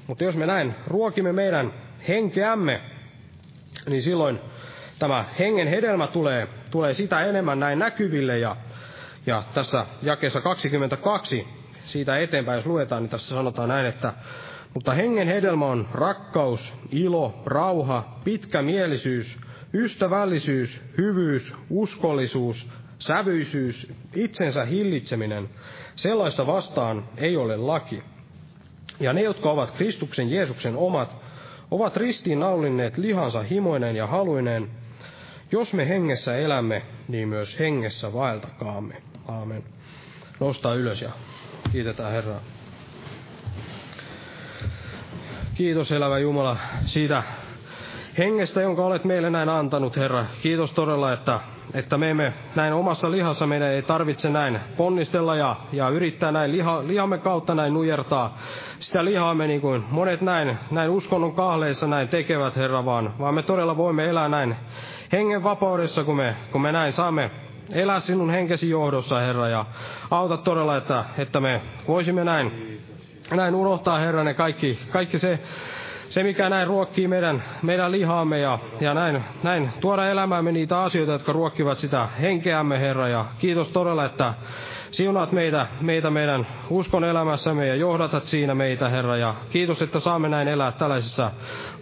Mutta 0.07 0.23
jos 0.23 0.37
me 0.37 0.45
näin 0.45 0.75
ruokimme 0.87 1.33
meidän 1.33 1.73
henkeämme, 2.07 2.81
niin 3.89 4.01
silloin 4.01 4.39
tämä 4.99 5.25
hengen 5.39 5.67
hedelmä 5.67 6.07
tulee, 6.07 6.47
tulee 6.71 6.93
sitä 6.93 7.25
enemmän 7.25 7.59
näin 7.59 7.79
näkyville. 7.79 8.39
Ja, 8.39 8.55
ja 9.25 9.43
tässä 9.53 9.85
jakeessa 10.01 10.41
22, 10.41 11.47
siitä 11.85 12.17
eteenpäin 12.17 12.57
jos 12.57 12.65
luetaan, 12.65 13.03
niin 13.03 13.09
tässä 13.09 13.35
sanotaan 13.35 13.69
näin, 13.69 13.85
että 13.85 14.13
mutta 14.73 14.93
hengen 14.93 15.27
hedelmä 15.27 15.65
on 15.65 15.87
rakkaus, 15.93 16.73
ilo, 16.91 17.41
rauha, 17.45 18.19
pitkämielisyys, 18.23 19.37
Ystävällisyys, 19.73 20.81
hyvyys, 20.97 21.53
uskollisuus, 21.69 22.69
sävyisyys, 22.99 23.93
itsensä 24.15 24.65
hillitseminen, 24.65 25.49
sellaista 25.95 26.47
vastaan 26.47 27.09
ei 27.17 27.37
ole 27.37 27.57
laki. 27.57 28.03
Ja 28.99 29.13
ne, 29.13 29.21
jotka 29.21 29.51
ovat 29.51 29.71
Kristuksen 29.71 30.31
Jeesuksen 30.31 30.75
omat, 30.75 31.15
ovat 31.71 31.97
ristiin 31.97 32.39
naulinneet 32.39 32.97
lihansa 32.97 33.43
himoinen 33.43 33.95
ja 33.95 34.07
haluinen. 34.07 34.69
Jos 35.51 35.73
me 35.73 35.89
hengessä 35.89 36.37
elämme, 36.37 36.81
niin 37.07 37.27
myös 37.27 37.59
hengessä 37.59 38.13
vaeltakaamme. 38.13 39.04
Aamen. 39.27 39.63
Nostaa 40.39 40.73
ylös 40.73 41.01
ja 41.01 41.11
kiitetään 41.71 42.11
Herraa. 42.11 42.39
Kiitos 45.55 45.91
elävä 45.91 46.19
Jumala 46.19 46.57
siitä 46.85 47.23
hengestä, 48.17 48.61
jonka 48.61 48.85
olet 48.85 49.03
meille 49.03 49.29
näin 49.29 49.49
antanut, 49.49 49.97
Herra. 49.97 50.25
Kiitos 50.41 50.71
todella, 50.71 51.13
että, 51.13 51.39
että 51.73 51.97
me 51.97 52.09
emme 52.09 52.33
näin 52.55 52.73
omassa 52.73 53.11
lihassa, 53.11 53.47
meidän 53.47 53.69
ei 53.69 53.81
tarvitse 53.81 54.29
näin 54.29 54.59
ponnistella 54.77 55.35
ja, 55.35 55.55
ja 55.71 55.89
yrittää 55.89 56.31
näin 56.31 56.51
liha, 56.51 56.87
lihamme 56.87 57.17
kautta 57.17 57.55
näin 57.55 57.73
nujertaa 57.73 58.37
sitä 58.79 59.05
lihaamme 59.05 59.47
niin 59.47 59.61
kuin 59.61 59.83
monet 59.91 60.21
näin, 60.21 60.57
näin 60.71 60.89
uskonnon 60.89 61.35
kahleissa 61.35 61.87
näin 61.87 62.07
tekevät, 62.07 62.55
Herra, 62.55 62.85
vaan, 62.85 63.13
vaan 63.19 63.33
me 63.35 63.43
todella 63.43 63.77
voimme 63.77 64.05
elää 64.05 64.29
näin 64.29 64.55
hengen 65.11 65.43
vapaudessa, 65.43 66.03
kun 66.03 66.15
me, 66.15 66.35
kun 66.51 66.61
me 66.61 66.71
näin 66.71 66.93
saamme 66.93 67.31
elää 67.73 67.99
sinun 67.99 68.29
henkesi 68.29 68.69
johdossa, 68.69 69.19
Herra, 69.19 69.47
ja 69.47 69.65
auta 70.11 70.37
todella, 70.37 70.77
että, 70.77 71.05
että 71.17 71.39
me 71.39 71.61
voisimme 71.87 72.23
näin, 72.23 72.79
näin 73.31 73.55
unohtaa, 73.55 73.99
Herra, 73.99 74.23
ne 74.23 74.33
kaikki, 74.33 74.79
kaikki 74.91 75.19
se 75.19 75.39
se, 76.09 76.23
mikä 76.23 76.49
näin 76.49 76.67
ruokkii 76.67 77.07
meidän, 77.07 77.43
meidän 77.61 77.91
lihaamme 77.91 78.39
ja, 78.39 78.59
ja 78.81 78.93
näin, 78.93 79.23
näin 79.43 79.69
tuoda 79.81 80.09
elämäämme 80.09 80.51
niitä 80.51 80.81
asioita, 80.81 81.11
jotka 81.11 81.31
ruokkivat 81.33 81.77
sitä 81.77 82.07
henkeämme, 82.21 82.79
Herra. 82.79 83.07
Ja 83.07 83.25
kiitos 83.39 83.69
todella, 83.69 84.05
että 84.05 84.33
siunaat 84.95 85.31
meitä, 85.31 85.67
meitä 85.81 86.09
meidän 86.09 86.47
uskon 86.69 87.03
elämässämme 87.03 87.67
ja 87.67 87.75
johdatat 87.75 88.23
siinä 88.23 88.55
meitä, 88.55 88.89
Herra. 88.89 89.17
Ja 89.17 89.35
kiitos, 89.49 89.81
että 89.81 89.99
saamme 89.99 90.29
näin 90.29 90.47
elää 90.47 90.71
tällaisessa 90.71 91.31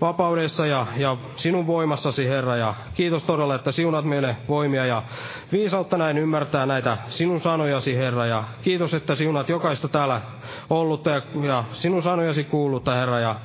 vapaudessa 0.02 0.66
ja, 0.66 0.88
ja 0.98 1.18
sinun 1.36 1.68
voimassasi, 1.68 2.28
Herra. 2.28 2.56
Ja 2.56 2.74
kiitos 2.94 3.24
todella, 3.24 3.56
että 3.56 3.72
siunat 3.72 4.06
meille 4.06 4.38
voimia 4.48 4.86
ja 4.86 5.04
viisautta 5.52 5.98
näin 5.98 6.18
ymmärtää 6.18 6.66
näitä 6.66 6.98
sinun 7.08 7.40
sanojasi, 7.40 7.98
Herra. 7.98 8.26
Ja 8.26 8.44
kiitos, 8.62 8.94
että 8.94 9.16
siunat 9.16 9.50
jokaista 9.50 9.88
täällä 9.88 10.22
ollutta 10.70 11.10
ja, 11.10 11.22
ja 11.44 11.64
sinun 11.72 12.04
sanojasi 12.04 12.44
kuullutta, 12.44 12.94
Herra. 12.94 13.20
Ja 13.20 13.36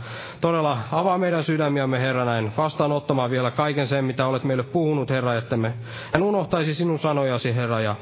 todella 0.40 0.78
avaa 0.92 1.18
meidän 1.18 1.44
sydämiämme, 1.44 2.00
Herra, 2.00 2.24
näin 2.24 2.52
vastaanottamaan 2.56 3.30
vielä 3.30 3.50
kaiken 3.50 3.86
sen, 3.86 4.04
mitä 4.04 4.26
olet 4.26 4.44
meille 4.44 4.62
puhunut, 4.62 5.10
Herra, 5.10 5.34
että 5.34 5.56
me 5.56 5.74
en 6.14 6.22
unohtaisi 6.22 6.74
sinun 6.74 6.98
sanojasi, 6.98 7.54
Herra. 7.54 7.80
Ja 7.80 7.96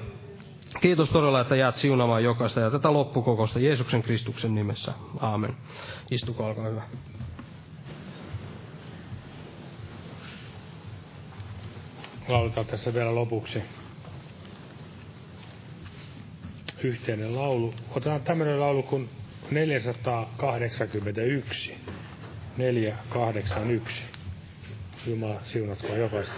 Kiitos 0.80 1.10
todella, 1.10 1.40
että 1.40 1.56
jäät 1.56 1.76
siunaamaan 1.76 2.24
jokaista 2.24 2.60
ja 2.60 2.70
tätä 2.70 2.92
loppukokosta 2.92 3.60
Jeesuksen 3.60 4.02
Kristuksen 4.02 4.54
nimessä. 4.54 4.92
Aamen. 5.20 5.56
Istuko, 6.10 6.46
olkaa 6.46 6.64
hyvä. 6.64 6.82
Lauletaan 12.28 12.66
tässä 12.66 12.94
vielä 12.94 13.14
lopuksi 13.14 13.62
yhteinen 16.82 17.36
laulu. 17.36 17.74
Otetaan 17.90 18.20
tämmöinen 18.20 18.60
laulu 18.60 18.82
kuin 18.82 19.08
481. 19.50 21.74
481. 22.56 24.02
Jumala 25.06 25.40
siunatkoon 25.44 25.98
jokaista. 25.98 26.34